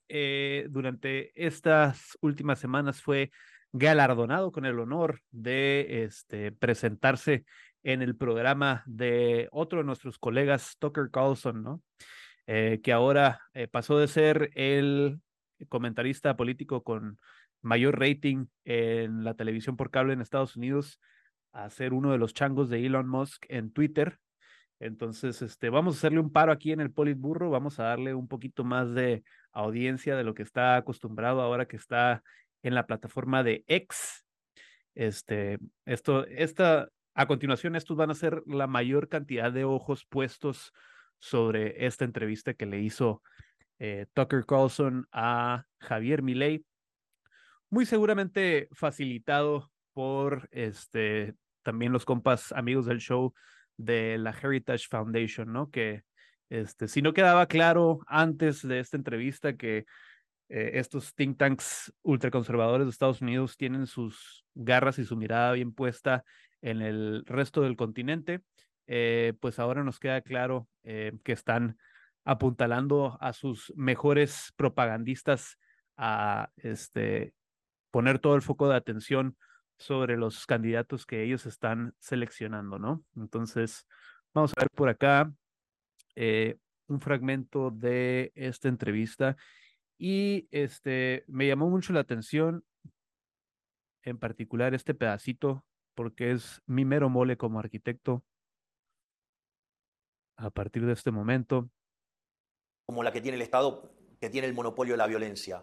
durante 0.70 1.32
estas 1.34 2.18
últimas 2.22 2.60
semanas 2.60 3.02
fue 3.02 3.32
galardonado 3.72 4.52
con 4.52 4.66
el 4.66 4.80
honor 4.80 5.22
de 5.32 6.04
este, 6.04 6.52
presentarse 6.52 7.46
en 7.84 8.02
el 8.02 8.16
programa 8.16 8.84
de 8.86 9.48
otro 9.52 9.80
de 9.80 9.86
nuestros 9.86 10.18
colegas, 10.18 10.76
Tucker 10.80 11.10
Carlson, 11.12 11.64
¿no? 11.64 11.82
Eh, 12.48 12.80
que 12.84 12.92
ahora 12.92 13.42
eh, 13.54 13.68
pasó 13.68 14.00
de 14.00 14.08
ser 14.08 14.52
el 14.56 15.22
comentarista 15.68 16.36
político 16.36 16.84
con 16.84 17.20
mayor 17.62 18.00
rating 18.00 18.48
en 18.66 19.24
la 19.24 19.34
televisión 19.34 19.78
por 19.78 19.92
cable 19.92 20.14
en 20.14 20.22
Estados 20.22 20.56
Unidos 20.56 21.00
a 21.52 21.70
ser 21.70 21.94
uno 21.94 22.12
de 22.12 22.18
los 22.18 22.34
changos 22.34 22.70
de 22.70 22.86
Elon 22.86 23.08
Musk 23.08 23.46
en 23.50 23.72
Twitter. 23.72 24.20
Entonces, 24.80 25.42
este, 25.42 25.70
vamos 25.70 25.96
a 25.96 25.98
hacerle 25.98 26.20
un 26.20 26.32
paro 26.32 26.52
aquí 26.52 26.72
en 26.72 26.80
el 26.80 26.92
Politburro, 26.92 27.50
vamos 27.50 27.80
a 27.80 27.84
darle 27.84 28.14
un 28.14 28.28
poquito 28.28 28.64
más 28.64 28.94
de 28.94 29.24
audiencia 29.52 30.16
de 30.16 30.24
lo 30.24 30.34
que 30.34 30.44
está 30.44 30.78
acostumbrado 30.78 31.42
ahora 31.42 31.68
que 31.68 31.76
está 31.76 32.24
en 32.64 32.76
la 32.76 32.86
plataforma 32.88 33.44
de 33.44 33.64
X. 33.68 34.26
Este, 34.96 35.60
esto, 35.86 36.26
esta, 36.28 36.90
a 37.20 37.28
continuación, 37.28 37.76
estos 37.76 37.98
van 37.98 38.12
a 38.12 38.16
ser 38.16 38.42
la 38.46 38.66
mayor 38.66 39.10
cantidad 39.10 39.52
de 39.52 39.66
ojos 39.66 40.06
puestos 40.06 40.72
sobre 41.20 41.86
esta 41.86 42.06
entrevista 42.06 42.54
que 42.54 42.66
le 42.66 42.80
hizo 42.80 43.22
eh, 43.78 44.06
Tucker 44.14 44.46
Carlson 44.46 45.06
a 45.12 45.66
Javier 45.80 46.22
Milei, 46.24 46.64
muy 47.70 47.86
seguramente 47.86 48.70
facilitado 48.72 49.70
por 49.92 50.48
este 50.52 51.36
también 51.62 51.92
los 51.92 52.06
compas 52.06 52.54
amigos 52.54 52.86
del 52.86 53.00
show 53.02 53.34
de 53.76 54.18
la 54.18 54.32
Heritage 54.32 54.88
Foundation, 54.90 55.52
¿no? 55.52 55.70
Que 55.70 56.04
este, 56.48 56.88
si 56.88 57.02
no 57.02 57.12
quedaba 57.12 57.48
claro 57.48 58.00
antes 58.08 58.66
de 58.66 58.80
esta 58.80 58.96
entrevista 58.96 59.58
que 59.58 59.80
eh, 60.48 60.72
estos 60.76 61.14
think 61.16 61.38
tanks 61.38 61.94
ultraconservadores 62.02 62.88
de 62.88 62.92
Estados 62.92 63.20
Unidos 63.20 63.58
tienen 63.58 63.88
sus 63.88 64.46
garras 64.56 65.00
y 65.00 65.04
su 65.04 65.18
mirada 65.18 65.52
bien 65.52 65.74
puesta 65.74 66.24
en 66.62 66.82
el 66.82 67.24
resto 67.26 67.62
del 67.62 67.76
continente, 67.76 68.42
eh, 68.88 69.34
pues 69.40 69.60
ahora 69.60 69.84
nos 69.84 70.00
queda 70.00 70.22
claro 70.22 70.68
eh, 70.84 71.14
que 71.24 71.32
están 71.32 71.78
apuntalando 72.26 73.18
a 73.22 73.34
sus 73.34 73.74
mejores 73.76 74.54
propagandistas 74.56 75.58
a 75.96 76.50
este, 76.58 77.34
poner 77.92 78.20
todo 78.20 78.36
el 78.36 78.42
foco 78.42 78.68
de 78.70 78.76
atención 78.76 79.38
sobre 79.78 80.18
los 80.18 80.46
candidatos 80.46 81.06
que 81.06 81.24
ellos 81.24 81.46
están 81.46 81.94
seleccionando, 82.00 82.80
¿no? 82.80 83.04
Entonces, 83.16 83.88
vamos 84.34 84.54
a 84.56 84.62
ver 84.62 84.70
por 84.76 84.90
acá 84.90 85.32
eh, 86.16 86.58
un 86.88 87.00
fragmento 87.00 87.72
de 87.72 88.32
esta 88.36 88.68
entrevista 88.68 89.38
y 89.98 90.48
este 90.52 91.24
me 91.28 91.48
llamó 91.48 91.70
mucho 91.70 91.94
la 91.94 92.02
atención 92.02 92.64
en 94.04 94.18
particular 94.18 94.74
este 94.74 94.94
pedacito 94.94 95.64
porque 96.00 96.32
es 96.32 96.62
mi 96.66 96.86
mero 96.86 97.10
mole 97.10 97.36
como 97.36 97.60
arquitecto 97.60 98.24
a 100.38 100.50
partir 100.50 100.86
de 100.86 100.94
este 100.94 101.12
momento. 101.12 101.70
Como 102.86 103.04
la 103.04 103.12
que 103.12 103.20
tiene 103.20 103.36
el 103.36 103.42
Estado, 103.42 103.92
que 104.18 104.30
tiene 104.30 104.48
el 104.48 104.54
monopolio 104.54 104.94
de 104.94 104.98
la 104.98 105.08
violencia. 105.08 105.62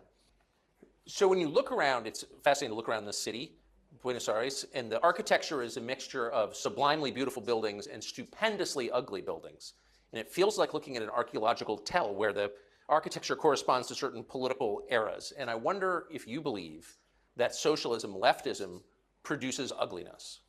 So 1.07 1.27
when 1.27 1.38
you 1.38 1.49
look 1.49 1.72
around, 1.72 2.07
it's 2.07 2.27
fascinating 2.44 2.72
to 2.72 2.77
look 2.77 2.87
around 2.87 3.07
the 3.07 3.14
city, 3.14 3.57
Buenos 4.03 4.29
Aires, 4.29 4.66
and 4.75 4.92
the 4.92 5.01
architecture 5.01 5.62
is 5.62 5.79
a 5.79 5.81
mixture 5.81 6.29
of 6.31 6.55
sublimely 6.55 7.11
beautiful 7.11 7.42
buildings 7.42 7.87
and 7.87 8.05
stupendously 8.05 8.90
ugly 8.90 9.22
buildings. 9.22 9.72
And 10.12 10.20
it 10.20 10.31
feels 10.31 10.59
like 10.59 10.75
looking 10.75 10.99
at 10.99 11.03
an 11.03 11.09
archaeological 11.09 11.79
tell 11.79 12.14
where 12.14 12.35
the 12.35 12.53
architecture 12.90 13.37
corresponds 13.37 13.88
to 13.88 13.94
certain 13.94 14.22
political 14.22 14.83
eras. 14.90 15.33
And 15.38 15.49
I 15.49 15.55
wonder 15.55 16.09
if 16.11 16.29
you 16.29 16.42
believe 16.42 16.94
that 17.37 17.55
socialism, 17.55 18.12
leftism, 18.12 18.83
produces 19.26 19.72
ugliness. 19.72 20.44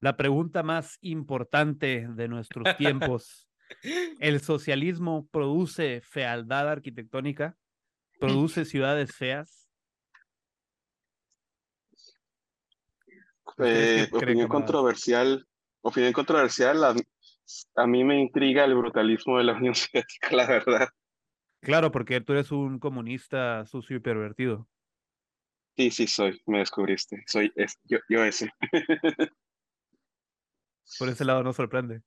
La 0.00 0.16
pregunta 0.16 0.62
más 0.62 0.98
importante 1.00 2.06
de 2.08 2.28
nuestros 2.28 2.64
tiempos. 2.76 3.48
¿El 4.20 4.40
socialismo 4.40 5.26
produce 5.30 6.00
fealdad 6.02 6.68
arquitectónica? 6.68 7.56
¿Produce 8.20 8.64
ciudades 8.64 9.14
feas? 9.14 9.70
Eh, 13.58 14.08
opinión 14.12 14.48
controversial. 14.48 15.46
Opinión 15.80 16.12
controversial. 16.12 16.82
A, 17.76 17.86
mí 17.86 18.04
me 18.04 18.20
intriga 18.20 18.64
el 18.64 18.74
brutalismo 18.74 19.38
de 19.38 19.44
la 19.44 19.52
Unión 19.52 19.74
Soviética, 19.74 20.34
la 20.34 20.46
verdad. 20.46 20.88
Claro, 21.60 21.90
porque 21.90 22.20
tú 22.20 22.32
eres 22.32 22.52
un 22.52 22.78
comunista 22.78 23.64
sucio 23.66 23.96
y 23.96 24.00
pervertido. 24.00 24.68
Sí, 25.76 25.90
sí, 25.90 26.06
soy. 26.06 26.40
Me 26.46 26.58
descubriste. 26.58 27.22
Soy 27.26 27.52
yo, 27.84 27.98
yo 28.08 28.24
ese. 28.24 28.50
Por 30.98 31.08
ese 31.08 31.24
lado 31.24 31.42
no 31.42 31.52
sorprende. 31.52 32.02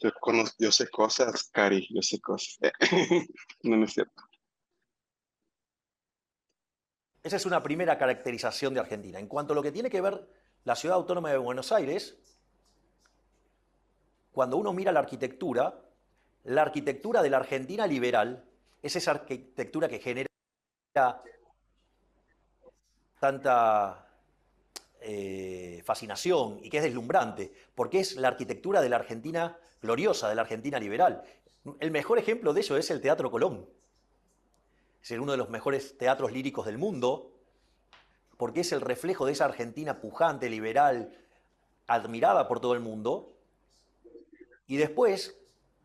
Yo, 0.00 0.10
yo 0.58 0.70
sé 0.70 0.88
cosas, 0.88 1.50
Cari, 1.52 1.88
yo 1.90 2.02
sé 2.02 2.20
cosas. 2.20 2.58
no, 3.62 3.84
es 3.84 3.92
cierto. 3.94 4.22
Esa 7.22 7.36
es 7.36 7.46
una 7.46 7.62
primera 7.62 7.98
caracterización 7.98 8.74
de 8.74 8.80
Argentina. 8.80 9.18
En 9.18 9.26
cuanto 9.26 9.52
a 9.52 9.56
lo 9.56 9.62
que 9.62 9.72
tiene 9.72 9.90
que 9.90 10.00
ver 10.00 10.28
la 10.64 10.76
ciudad 10.76 10.96
autónoma 10.96 11.30
de 11.30 11.38
Buenos 11.38 11.72
Aires, 11.72 12.16
cuando 14.30 14.56
uno 14.56 14.72
mira 14.72 14.92
la 14.92 15.00
arquitectura, 15.00 15.82
la 16.44 16.62
arquitectura 16.62 17.22
de 17.22 17.30
la 17.30 17.38
Argentina 17.38 17.86
liberal 17.86 18.44
es 18.82 18.94
esa 18.94 19.10
arquitectura 19.12 19.88
que 19.88 19.98
genera 19.98 20.27
tanta 23.18 24.08
eh, 25.00 25.82
fascinación 25.84 26.58
y 26.62 26.70
que 26.70 26.78
es 26.78 26.82
deslumbrante, 26.82 27.52
porque 27.74 28.00
es 28.00 28.16
la 28.16 28.28
arquitectura 28.28 28.80
de 28.80 28.88
la 28.88 28.96
Argentina 28.96 29.58
gloriosa, 29.80 30.28
de 30.28 30.34
la 30.34 30.42
Argentina 30.42 30.78
liberal. 30.78 31.22
El 31.80 31.90
mejor 31.90 32.18
ejemplo 32.18 32.52
de 32.52 32.60
eso 32.60 32.76
es 32.76 32.90
el 32.90 33.00
Teatro 33.00 33.30
Colón. 33.30 33.68
Es 35.02 35.10
uno 35.12 35.32
de 35.32 35.38
los 35.38 35.50
mejores 35.50 35.96
teatros 35.96 36.32
líricos 36.32 36.66
del 36.66 36.78
mundo, 36.78 37.32
porque 38.36 38.60
es 38.60 38.72
el 38.72 38.80
reflejo 38.80 39.24
de 39.24 39.32
esa 39.32 39.46
Argentina 39.46 40.00
pujante, 40.00 40.50
liberal, 40.50 41.16
admirada 41.86 42.48
por 42.48 42.60
todo 42.60 42.74
el 42.74 42.80
mundo. 42.80 43.34
Y 44.66 44.76
después, 44.76 45.38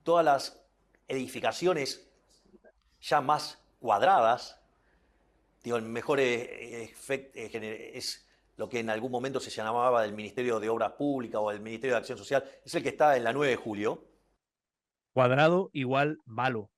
todas 0.04 0.26
las 0.26 0.62
edificaciones 1.08 2.08
ya 3.02 3.22
más 3.22 3.60
cuadradas, 3.80 4.60
digo, 5.64 5.78
el 5.78 5.84
mejor 5.84 6.20
eh, 6.20 6.84
efecto 6.84 7.40
es 7.40 8.28
lo 8.58 8.70
que 8.70 8.80
en 8.80 8.90
algún 8.90 9.12
momento 9.12 9.40
se 9.40 9.50
llamaba 9.50 10.04
del 10.04 10.14
Ministerio 10.14 10.60
de 10.60 10.70
Obras 10.70 10.92
Públicas 10.94 11.40
o 11.42 11.50
del 11.50 11.62
Ministerio 11.62 11.96
de 11.96 12.00
Acción 12.00 12.18
Social, 12.18 12.44
es 12.64 12.76
el 12.76 12.84
que 12.84 12.90
está 12.90 13.18
en 13.18 13.24
la 13.24 13.34
9 13.34 13.52
de 13.52 13.58
julio. 13.58 14.08
Cuadrado 15.14 15.70
igual 15.74 16.20
malo. 16.26 16.70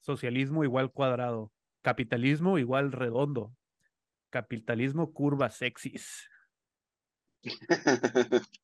Socialismo 0.00 0.64
igual 0.64 0.90
cuadrado. 0.90 1.52
Capitalismo 1.82 2.58
igual 2.58 2.90
redondo. 2.92 3.52
Capitalismo 4.30 5.12
curva 5.12 5.50
sexys. 5.50 6.28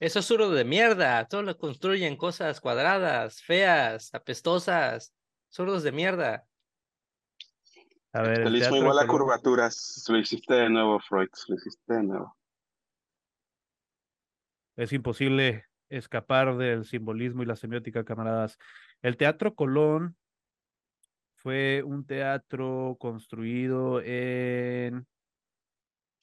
Eso 0.00 0.20
es 0.20 0.24
suro 0.24 0.50
de 0.50 0.64
mierda. 0.64 1.26
Todos 1.26 1.44
lo 1.44 1.58
construyen 1.58 2.16
cosas 2.16 2.60
cuadradas, 2.60 3.42
feas, 3.42 4.14
apestosas. 4.14 5.12
Zurdos 5.50 5.82
de 5.82 5.92
mierda. 5.92 6.46
A 8.12 8.22
ver, 8.22 8.38
Capitalismo 8.38 8.76
igual 8.76 8.98
a 8.98 9.06
curvaturas. 9.06 10.04
Lo 10.08 10.18
hiciste 10.18 10.54
de 10.54 10.70
nuevo, 10.70 10.98
Freud. 11.00 11.28
Lo 11.48 11.56
hiciste 11.56 11.94
de 11.94 12.02
nuevo. 12.02 12.36
es 14.76 14.92
imposible 14.92 15.64
escapar 15.88 16.56
del 16.56 16.84
simbolismo 16.84 17.42
y 17.42 17.46
la 17.46 17.56
semiótica, 17.56 18.04
camaradas. 18.04 18.58
El 19.02 19.16
Teatro 19.16 19.54
Colón 19.54 20.16
fue 21.34 21.82
un 21.84 22.06
teatro 22.06 22.96
construido 23.00 24.00
en 24.00 25.06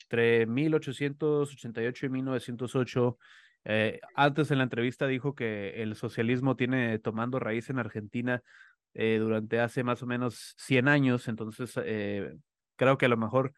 entre 0.05 0.45
1888 0.45 2.05
y 2.05 2.09
1908. 2.09 3.17
Eh, 3.65 3.99
antes 4.15 4.51
en 4.51 4.59
la 4.59 4.63
entrevista 4.63 5.07
dijo 5.07 5.33
que 5.33 5.81
el 5.81 5.95
socialismo 5.95 6.55
tiene 6.55 6.99
tomando 6.99 7.39
raíz 7.39 7.69
en 7.69 7.79
Argentina 7.79 8.43
eh, 8.95 9.17
durante 9.19 9.59
hace 9.59 9.83
más 9.83 10.01
o 10.01 10.05
menos 10.05 10.55
100 10.57 10.87
años, 10.87 11.27
entonces 11.27 11.73
eh, 11.83 12.33
creo 12.77 12.97
que 12.97 13.05
a 13.05 13.09
lo 13.09 13.17
mejor 13.17 13.53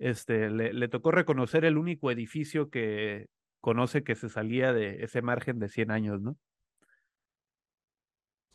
este, 0.00 0.50
le, 0.50 0.72
le, 0.72 0.88
tocó 0.88 1.12
reconocer 1.12 1.64
el 1.64 1.78
único 1.78 2.10
edificio 2.10 2.70
que 2.70 3.28
conoce 3.60 4.02
que 4.02 4.16
se 4.16 4.28
salía 4.28 4.72
de 4.72 5.04
ese 5.04 5.22
margen 5.22 5.60
de 5.60 5.68
100 5.68 5.90
años, 5.92 6.20
¿no? 6.20 6.36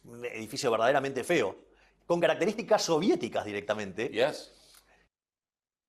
Un 0.03 0.25
edificio 0.25 0.69
verdaderamente 0.69 1.23
feo, 1.23 1.57
con 2.05 2.19
características 2.19 2.83
soviéticas 2.83 3.45
directamente. 3.45 4.09
Yes. 4.09 4.51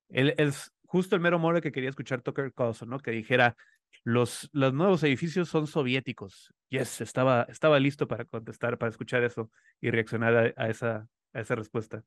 El, 0.07 0.33
el, 0.37 0.53
justo 0.85 1.15
el 1.15 1.21
mero 1.21 1.39
mole 1.39 1.61
que 1.61 1.73
quería 1.73 1.89
escuchar 1.89 2.21
Tucker 2.21 2.53
Carlson, 2.53 2.89
¿no? 2.89 2.99
Que 2.99 3.11
dijera, 3.11 3.57
los, 4.03 4.49
los 4.53 4.73
nuevos 4.73 5.03
edificios 5.03 5.49
son 5.49 5.67
soviéticos. 5.67 6.53
Yes, 6.69 7.01
estaba, 7.01 7.43
estaba 7.49 7.79
listo 7.79 8.07
para 8.07 8.25
contestar, 8.25 8.77
para 8.77 8.89
escuchar 8.89 9.23
eso 9.23 9.51
y 9.81 9.89
reaccionar 9.91 10.35
a, 10.35 10.63
a 10.63 10.69
esa, 10.69 11.07
a 11.33 11.39
esa 11.39 11.55
respuesta. 11.55 12.03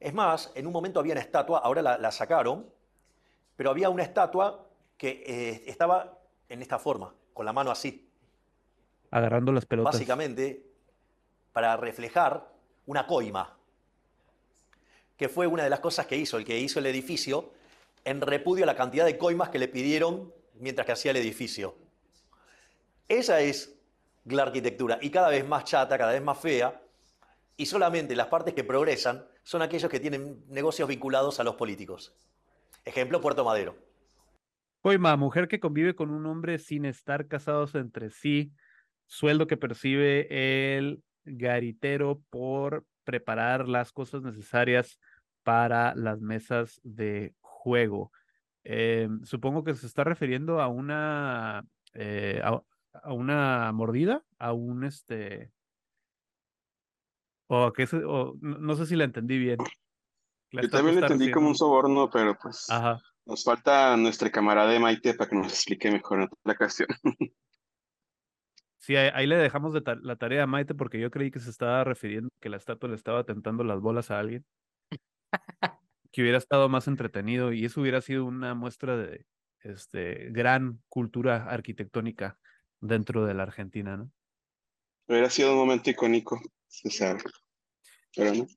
Es 0.00 0.14
más, 0.14 0.52
en 0.54 0.66
un 0.66 0.72
momento 0.72 1.00
había 1.00 1.12
una 1.12 1.20
estatua, 1.20 1.58
ahora 1.58 1.82
la, 1.82 1.98
la 1.98 2.12
sacaron, 2.12 2.72
pero 3.56 3.70
había 3.70 3.90
una 3.90 4.04
estatua 4.04 4.68
que 4.96 5.24
eh, 5.26 5.64
estaba 5.66 6.18
en 6.48 6.62
esta 6.62 6.78
forma, 6.78 7.12
con 7.34 7.44
la 7.44 7.52
mano 7.52 7.70
así. 7.70 8.08
Agarrando 9.10 9.52
las 9.52 9.66
pelotas. 9.66 9.94
Básicamente, 9.94 10.64
para 11.52 11.76
reflejar 11.76 12.52
una 12.86 13.06
coima, 13.06 13.56
que 15.16 15.28
fue 15.28 15.48
una 15.48 15.64
de 15.64 15.70
las 15.70 15.80
cosas 15.80 16.06
que 16.06 16.16
hizo 16.16 16.38
el 16.38 16.44
que 16.44 16.58
hizo 16.58 16.78
el 16.78 16.86
edificio 16.86 17.52
en 18.04 18.20
repudio 18.20 18.64
a 18.64 18.66
la 18.66 18.76
cantidad 18.76 19.04
de 19.04 19.18
coimas 19.18 19.50
que 19.50 19.58
le 19.58 19.68
pidieron 19.68 20.32
mientras 20.54 20.86
que 20.86 20.92
hacía 20.92 21.10
el 21.10 21.16
edificio. 21.18 21.76
Esa 23.08 23.40
es 23.40 23.78
la 24.24 24.42
arquitectura, 24.42 24.98
y 25.00 25.10
cada 25.10 25.28
vez 25.28 25.46
más 25.46 25.64
chata, 25.64 25.96
cada 25.96 26.12
vez 26.12 26.22
más 26.22 26.38
fea, 26.38 26.82
y 27.56 27.66
solamente 27.66 28.14
las 28.14 28.26
partes 28.26 28.54
que 28.54 28.64
progresan 28.64 29.26
son 29.42 29.62
aquellos 29.62 29.90
que 29.90 30.00
tienen 30.00 30.44
negocios 30.48 30.88
vinculados 30.88 31.40
a 31.40 31.44
los 31.44 31.56
políticos. 31.56 32.14
Ejemplo, 32.84 33.20
Puerto 33.20 33.44
Madero. 33.44 33.76
Coima, 34.82 35.16
mujer 35.16 35.48
que 35.48 35.58
convive 35.58 35.94
con 35.94 36.10
un 36.10 36.26
hombre 36.26 36.58
sin 36.58 36.84
estar 36.84 37.26
casados 37.26 37.74
entre 37.74 38.10
sí, 38.10 38.52
sueldo 39.06 39.46
que 39.46 39.56
percibe 39.56 40.76
el 40.76 41.02
garitero 41.24 42.22
por 42.30 42.84
preparar 43.04 43.68
las 43.68 43.92
cosas 43.92 44.22
necesarias 44.22 45.00
para 45.42 45.94
las 45.94 46.20
mesas 46.20 46.80
de 46.84 47.34
juego. 47.58 48.12
Eh, 48.64 49.08
supongo 49.24 49.64
que 49.64 49.74
se 49.74 49.86
está 49.86 50.04
refiriendo 50.04 50.60
a 50.60 50.68
una 50.68 51.64
eh, 51.94 52.40
a, 52.44 52.62
a, 52.92 53.12
una 53.12 53.72
mordida, 53.72 54.22
a 54.38 54.52
un 54.52 54.84
este 54.84 55.52
o 57.48 57.72
que 57.72 57.88
o, 58.06 58.36
no 58.40 58.74
sé 58.74 58.86
si 58.86 58.96
la 58.96 59.04
entendí 59.04 59.38
bien. 59.38 59.58
La 60.50 60.62
Yo 60.62 60.70
también 60.70 60.96
lo 60.96 61.06
entendí 61.06 61.30
como 61.30 61.48
un 61.48 61.54
soborno, 61.54 62.08
pero 62.10 62.36
pues 62.40 62.68
Ajá. 62.70 62.98
nos 63.26 63.44
falta 63.44 63.96
nuestra 63.96 64.30
camarada 64.30 64.70
de 64.70 64.80
Maite 64.80 65.14
para 65.14 65.28
que 65.28 65.36
nos 65.36 65.52
explique 65.52 65.90
mejor 65.90 66.30
la 66.44 66.56
cuestión. 66.56 66.88
Sí, 68.80 68.96
ahí, 68.96 69.10
ahí, 69.12 69.26
le 69.26 69.36
dejamos 69.36 69.74
de 69.74 69.82
ta 69.82 69.96
la 69.96 70.16
tarea 70.16 70.44
a 70.44 70.46
Maite 70.46 70.74
porque 70.74 70.98
yo 70.98 71.10
creí 71.10 71.30
que 71.30 71.40
se 71.40 71.50
estaba 71.50 71.84
refiriendo 71.84 72.30
que 72.40 72.48
la 72.48 72.56
estatua 72.56 72.88
le 72.88 72.94
estaba 72.94 73.24
tentando 73.24 73.62
las 73.62 73.80
bolas 73.80 74.10
a 74.10 74.18
alguien. 74.18 74.46
que 76.18 76.22
hubiera 76.22 76.38
estado 76.38 76.68
más 76.68 76.88
entretenido 76.88 77.52
y 77.52 77.64
eso 77.64 77.80
hubiera 77.80 78.00
sido 78.00 78.24
una 78.24 78.52
muestra 78.52 78.96
de 78.96 79.24
este 79.60 80.30
gran 80.32 80.82
cultura 80.88 81.44
arquitectónica 81.44 82.36
dentro 82.80 83.24
de 83.24 83.34
la 83.34 83.44
Argentina, 83.44 83.96
¿no? 83.96 84.10
Hubiera 85.06 85.30
sido 85.30 85.52
un 85.52 85.58
momento 85.58 85.90
icónico, 85.90 86.40
se 86.66 86.90
sabe. 86.90 87.20
Pero 88.16 88.34
no. 88.34 88.48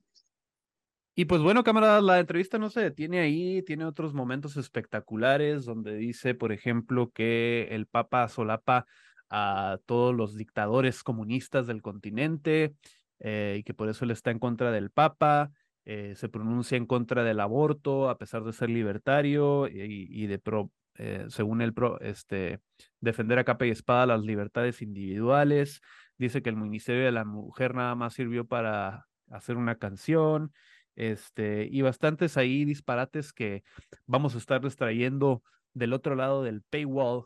Y 1.14 1.26
pues 1.26 1.43
bueno, 1.43 1.64
camaradas, 1.64 2.01
la 2.01 2.20
entrevista 2.20 2.57
no 2.57 2.72
se 2.72 2.82
detiene 2.82 3.20
ahí, 3.20 3.62
tiene 3.62 3.86
otros 3.86 4.16
momentos 4.16 4.57
espectaculares 4.57 5.64
donde 5.64 5.93
dice, 5.97 6.34
por 6.34 6.51
ejemplo, 6.51 7.12
que 7.12 7.68
el 7.70 7.86
Papa 7.86 8.28
solapa 8.28 8.88
a 9.30 9.78
todos 9.86 10.16
los 10.16 10.36
dictadores 10.36 11.03
comunistas 11.03 11.68
del 11.68 11.84
continente 11.84 12.74
eh, 13.20 13.57
y 13.59 13.64
que 13.64 13.76
por 13.76 13.88
eso 13.88 14.03
él 14.03 14.09
está 14.09 14.32
en 14.32 14.39
contra 14.39 14.72
del 14.72 14.89
Papa, 14.89 15.51
eh, 15.86 16.14
se 16.16 16.30
pronuncia 16.30 16.78
en 16.78 16.86
contra 16.86 17.24
del 17.24 17.40
aborto 17.40 18.10
a 18.10 18.18
pesar 18.18 18.44
de 18.44 18.54
ser 18.54 18.70
libertario 18.70 19.68
y, 19.68 20.28
de 20.28 20.40
pro, 20.40 20.72
eh, 20.96 21.26
según 21.30 21.62
él, 21.62 21.74
pro, 21.74 22.00
este, 22.02 22.60
defender 23.00 23.40
a 23.40 23.44
capa 23.44 23.66
y 23.66 23.72
espada 23.72 24.06
las 24.06 24.22
libertades 24.22 24.82
individuales, 24.82 25.82
dice 26.18 26.42
que 26.42 26.50
el 26.50 26.58
Ministerio 26.58 27.06
de 27.06 27.12
la 27.12 27.26
Mujer 27.26 27.76
nada 27.76 27.96
más 27.96 28.14
sirvió 28.14 28.46
para 28.46 29.08
hacer 29.30 29.58
una 29.58 29.76
canción, 29.76 30.54
este, 30.96 31.68
y 31.72 31.82
bastantes 31.82 32.38
ahí 32.38 32.66
disparates 32.66 33.34
que 33.34 33.64
vamos 34.06 34.36
a 34.36 34.38
estar 34.38 34.62
trayendo 34.76 35.42
del 35.74 35.94
otro 35.94 36.16
lado 36.16 36.44
del 36.44 36.62
paywall 36.64 37.26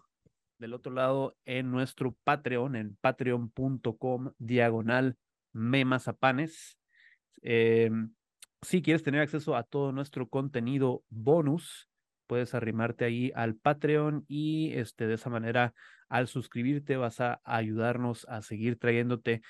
del 0.58 0.74
otro 0.74 0.93
lado 0.93 1.36
en 1.45 1.72
nuestro 1.72 2.16
Patreon, 2.24 2.76
en 2.76 2.95
patreon.com 3.01 4.32
diagonal 4.38 5.18
memazapanes. 5.53 6.80
Eh, 7.41 7.91
si 8.66 8.82
quieres 8.82 9.03
tener 9.03 9.22
acceso 9.22 9.55
a 9.55 9.63
todo 9.63 9.91
nuestro 9.91 10.28
contenido 10.28 11.03
bonus, 11.09 11.88
puedes 12.28 12.53
arrimarte 12.55 13.05
ahí 13.05 13.32
al 13.36 13.55
Patreon 13.55 14.26
y 14.28 14.74
este, 14.74 15.05
de 15.07 15.13
esa 15.13 15.30
manera 15.30 15.74
al 16.09 16.28
suscribirte 16.28 16.97
vas 16.97 17.22
a 17.22 17.41
ayudarnos 17.43 18.26
a 18.28 18.41
seguir 18.41 18.78
trayéndote 18.78 19.41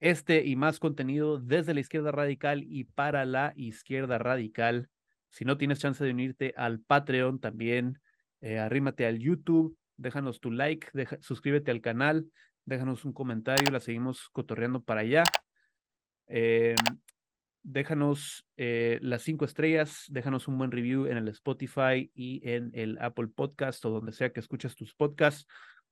este 0.00 0.46
y 0.46 0.56
más 0.56 0.78
contenido 0.78 1.38
desde 1.38 1.74
la 1.74 1.80
izquierda 1.80 2.10
radical 2.10 2.64
y 2.66 2.84
para 2.84 3.26
la 3.26 3.52
izquierda 3.56 4.16
radical. 4.16 4.88
Si 5.28 5.44
no 5.44 5.58
tienes 5.58 5.78
chance 5.78 6.02
de 6.02 6.10
unirte 6.10 6.54
al 6.56 6.80
Patreon, 6.80 7.38
también 7.38 8.00
eh, 8.40 8.58
arrímate 8.58 9.04
al 9.04 9.18
YouTube, 9.18 9.76
déjanos 9.98 10.40
tu 10.40 10.50
like, 10.50 10.88
suscríbete 11.20 11.70
al 11.70 11.82
canal, 11.82 12.26
déjanos 12.64 13.04
un 13.04 13.12
comentario, 13.12 13.70
la 13.70 13.80
seguimos 13.80 14.30
cotorreando 14.30 14.82
para 14.82 15.02
allá. 15.02 15.22
Eh, 16.28 16.74
déjanos 17.62 18.46
eh, 18.56 18.98
las 19.02 19.22
cinco 19.22 19.44
estrellas, 19.44 20.04
déjanos 20.08 20.48
un 20.48 20.58
buen 20.58 20.70
review 20.70 21.06
en 21.06 21.16
el 21.16 21.28
Spotify 21.28 22.10
y 22.14 22.40
en 22.48 22.70
el 22.74 22.98
Apple 23.00 23.28
Podcast 23.28 23.84
o 23.84 23.90
donde 23.90 24.12
sea 24.12 24.32
que 24.32 24.40
escuches 24.40 24.74
tus 24.74 24.94
podcasts. 24.94 25.46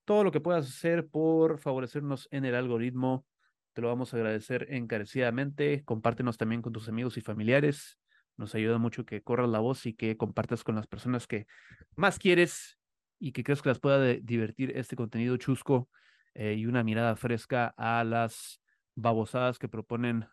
Todo 0.04 0.24
lo 0.24 0.32
que 0.32 0.40
puedas 0.40 0.66
hacer 0.66 1.06
por 1.08 1.58
favorecernos 1.58 2.28
en 2.30 2.44
el 2.44 2.54
algoritmo, 2.54 3.26
te 3.74 3.82
lo 3.82 3.88
vamos 3.88 4.12
a 4.12 4.16
agradecer 4.16 4.66
encarecidamente. 4.70 5.84
Compártenos 5.84 6.38
también 6.38 6.62
con 6.62 6.72
tus 6.72 6.88
amigos 6.88 7.16
y 7.18 7.20
familiares. 7.20 7.98
Nos 8.36 8.54
ayuda 8.54 8.78
mucho 8.78 9.04
que 9.04 9.22
corras 9.22 9.48
la 9.48 9.58
voz 9.58 9.84
y 9.86 9.94
que 9.94 10.16
compartas 10.16 10.64
con 10.64 10.76
las 10.76 10.86
personas 10.86 11.26
que 11.26 11.46
más 11.94 12.18
quieres 12.18 12.78
y 13.18 13.32
que 13.32 13.44
crees 13.44 13.62
que 13.62 13.68
las 13.68 13.80
pueda 13.80 14.02
divertir 14.14 14.76
este 14.76 14.96
contenido 14.96 15.36
chusco 15.36 15.90
eh, 16.34 16.54
y 16.54 16.66
una 16.66 16.84
mirada 16.84 17.16
fresca 17.16 17.74
a 17.76 18.04
las 18.04 18.62
babosadas 18.94 19.58
que 19.58 19.68
proponen 19.68 20.26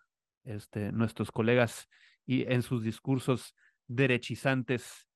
este, 0.46 0.92
nuestros 0.92 1.32
colegas 1.32 1.88
y 2.26 2.44
en 2.52 2.62
sus 2.62 2.84
discursos 2.84 3.56
derechizantes. 3.88 5.08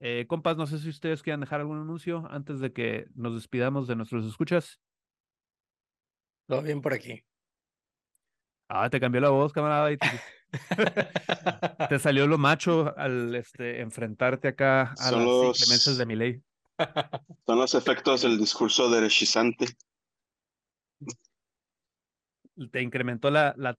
Eh, 0.00 0.26
compas, 0.28 0.56
no 0.56 0.66
sé 0.66 0.78
si 0.78 0.88
ustedes 0.88 1.22
quieran 1.22 1.40
dejar 1.40 1.60
algún 1.60 1.80
anuncio 1.80 2.26
antes 2.30 2.60
de 2.60 2.72
que 2.72 3.06
nos 3.14 3.34
despidamos 3.34 3.88
de 3.88 3.96
nuestros 3.96 4.24
escuchas. 4.26 4.78
Todo 6.46 6.62
bien 6.62 6.80
por 6.80 6.94
aquí. 6.94 7.22
Ah, 8.70 8.88
te 8.90 9.00
cambió 9.00 9.20
la 9.20 9.30
voz, 9.30 9.52
camarada. 9.52 9.90
Y 9.92 9.96
te, 9.98 10.06
te 11.88 11.98
salió 11.98 12.26
lo 12.26 12.38
macho 12.38 12.94
al 12.96 13.34
este, 13.34 13.80
enfrentarte 13.80 14.48
acá 14.48 14.92
a 14.92 14.96
Son 14.96 15.18
las 15.18 15.24
los- 15.26 15.58
inclemencias 15.60 15.98
de 15.98 16.06
mi 16.06 16.16
ley. 16.16 16.42
Son 17.46 17.58
los 17.58 17.74
efectos 17.74 18.22
del 18.22 18.38
discurso 18.38 18.88
derechizante. 18.90 19.66
Te 22.70 22.82
incrementó 22.82 23.30
la, 23.30 23.54
la, 23.56 23.76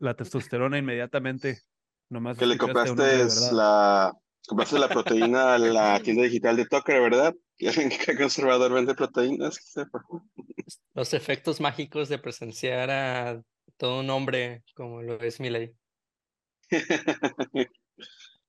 la 0.00 0.14
testosterona 0.14 0.78
inmediatamente. 0.78 1.60
Nomás 2.08 2.38
Que 2.38 2.46
le 2.46 2.58
compraste 2.58 3.52
la, 3.52 4.12
compraste 4.46 4.78
la 4.78 4.88
proteína 4.88 5.54
a 5.54 5.58
la 5.58 6.00
tienda 6.00 6.24
digital 6.24 6.56
de 6.56 6.66
Tucker, 6.66 7.00
¿verdad? 7.00 7.34
¿Qué 7.56 8.16
conservador 8.16 8.72
vende 8.72 8.94
proteínas? 8.94 9.74
Los 10.94 11.14
efectos 11.14 11.60
mágicos 11.60 12.08
de 12.08 12.18
presenciar 12.18 12.90
a 12.90 13.42
todo 13.76 14.00
un 14.00 14.10
hombre 14.10 14.64
como 14.74 15.02
lo 15.02 15.20
es 15.20 15.40
Miley. 15.40 15.72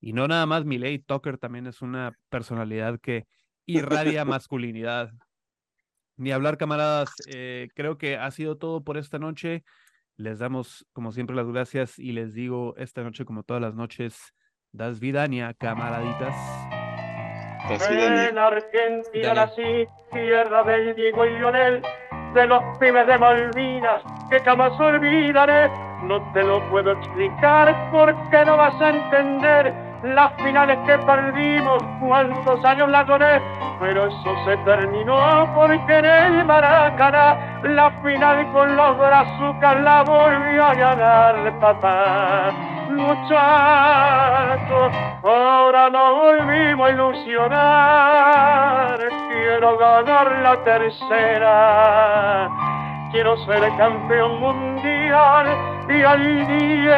Y 0.05 0.11
no 0.11 0.27
nada 0.27 0.45
más 0.45 0.65
Miley, 0.65 0.99
Tucker 0.99 1.37
también 1.37 1.65
es 1.65 1.81
una 1.81 2.11
personalidad 2.27 2.99
que 2.99 3.25
irradia 3.65 4.25
masculinidad. 4.25 5.09
Ni 6.17 6.31
hablar, 6.31 6.57
camaradas. 6.57 7.13
eh, 7.27 7.69
creo 7.75 7.97
que 7.97 8.17
ha 8.17 8.29
sido 8.31 8.57
todo 8.57 8.83
por 8.83 8.97
esta 8.97 9.19
noche. 9.19 9.63
Les 10.15 10.39
damos, 10.39 10.85
como 10.93 11.11
siempre, 11.11 11.35
las 11.35 11.47
gracias 11.47 11.97
y 11.97 12.11
les 12.11 12.33
digo 12.33 12.75
esta 12.77 13.03
noche, 13.03 13.25
como 13.25 13.43
todas 13.43 13.61
las 13.61 13.73
noches, 13.73 14.33
das 14.71 14.99
vidania, 14.99 15.53
camaraditas. 15.53 16.35
En 17.69 18.37
Argentina 18.37 19.33
nací, 19.33 19.87
tierra 20.11 20.63
del 20.63 20.95
Diego 20.95 21.25
y 21.25 21.29
Lionel, 21.37 21.81
de 22.33 22.45
los 22.45 22.61
pibes 22.77 23.07
de 23.07 23.17
Malvinas, 23.17 24.03
que 24.29 24.39
jamás 24.41 24.77
olvidaré. 24.79 25.69
No 26.03 26.21
te 26.33 26.43
lo 26.43 26.69
puedo 26.69 26.91
explicar 26.91 27.89
porque 27.91 28.45
no 28.45 28.57
vas 28.57 28.79
a 28.81 28.89
entender 28.89 29.73
las 30.03 30.33
finales 30.33 30.77
que 30.85 30.97
perdimos, 30.99 31.81
cuántos 32.01 32.63
años 32.65 32.89
la 32.89 33.05
lloré, 33.05 33.41
pero 33.79 34.07
eso 34.07 34.35
se 34.45 34.57
terminó 34.57 35.49
porque 35.55 35.99
en 35.99 36.05
el 36.05 36.43
Maracaná 36.45 37.61
la 37.63 37.89
final 38.03 38.51
con 38.51 38.75
los 38.75 38.97
brazucas 38.97 39.79
la 39.79 40.03
volvió 40.03 40.65
a 40.65 40.73
ganar 40.73 41.59
papá. 41.59 42.51
Muchachos, 42.89 44.91
ahora 45.23 45.89
nos 45.89 46.15
volvimos 46.15 46.87
a 46.87 46.91
ilusionar, 46.91 48.99
quiero 49.29 49.77
ganar 49.77 50.31
la 50.43 50.57
tercera 50.63 52.49
quiero 53.13 53.37
ser 53.45 53.61
campeón 53.77 54.39
mundial 54.41 55.47
y 55.87 56.01
al 56.01 56.47
Diego 56.47 56.93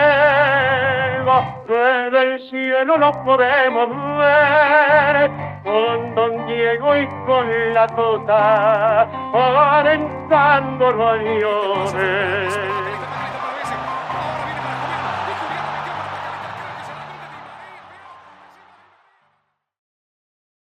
desde 1.67 2.23
el 2.23 2.39
cielo 2.49 2.97
lo 2.97 3.11
podemos 3.25 3.89
ver 4.17 5.29
con 5.63 6.15
Don 6.15 6.47
Diego 6.47 6.95
y 6.95 7.05
con 7.25 7.73
la 7.73 7.85
Tota 7.87 9.01
alentando 9.33 10.91
los 10.91 11.19
aviones. 11.19 12.94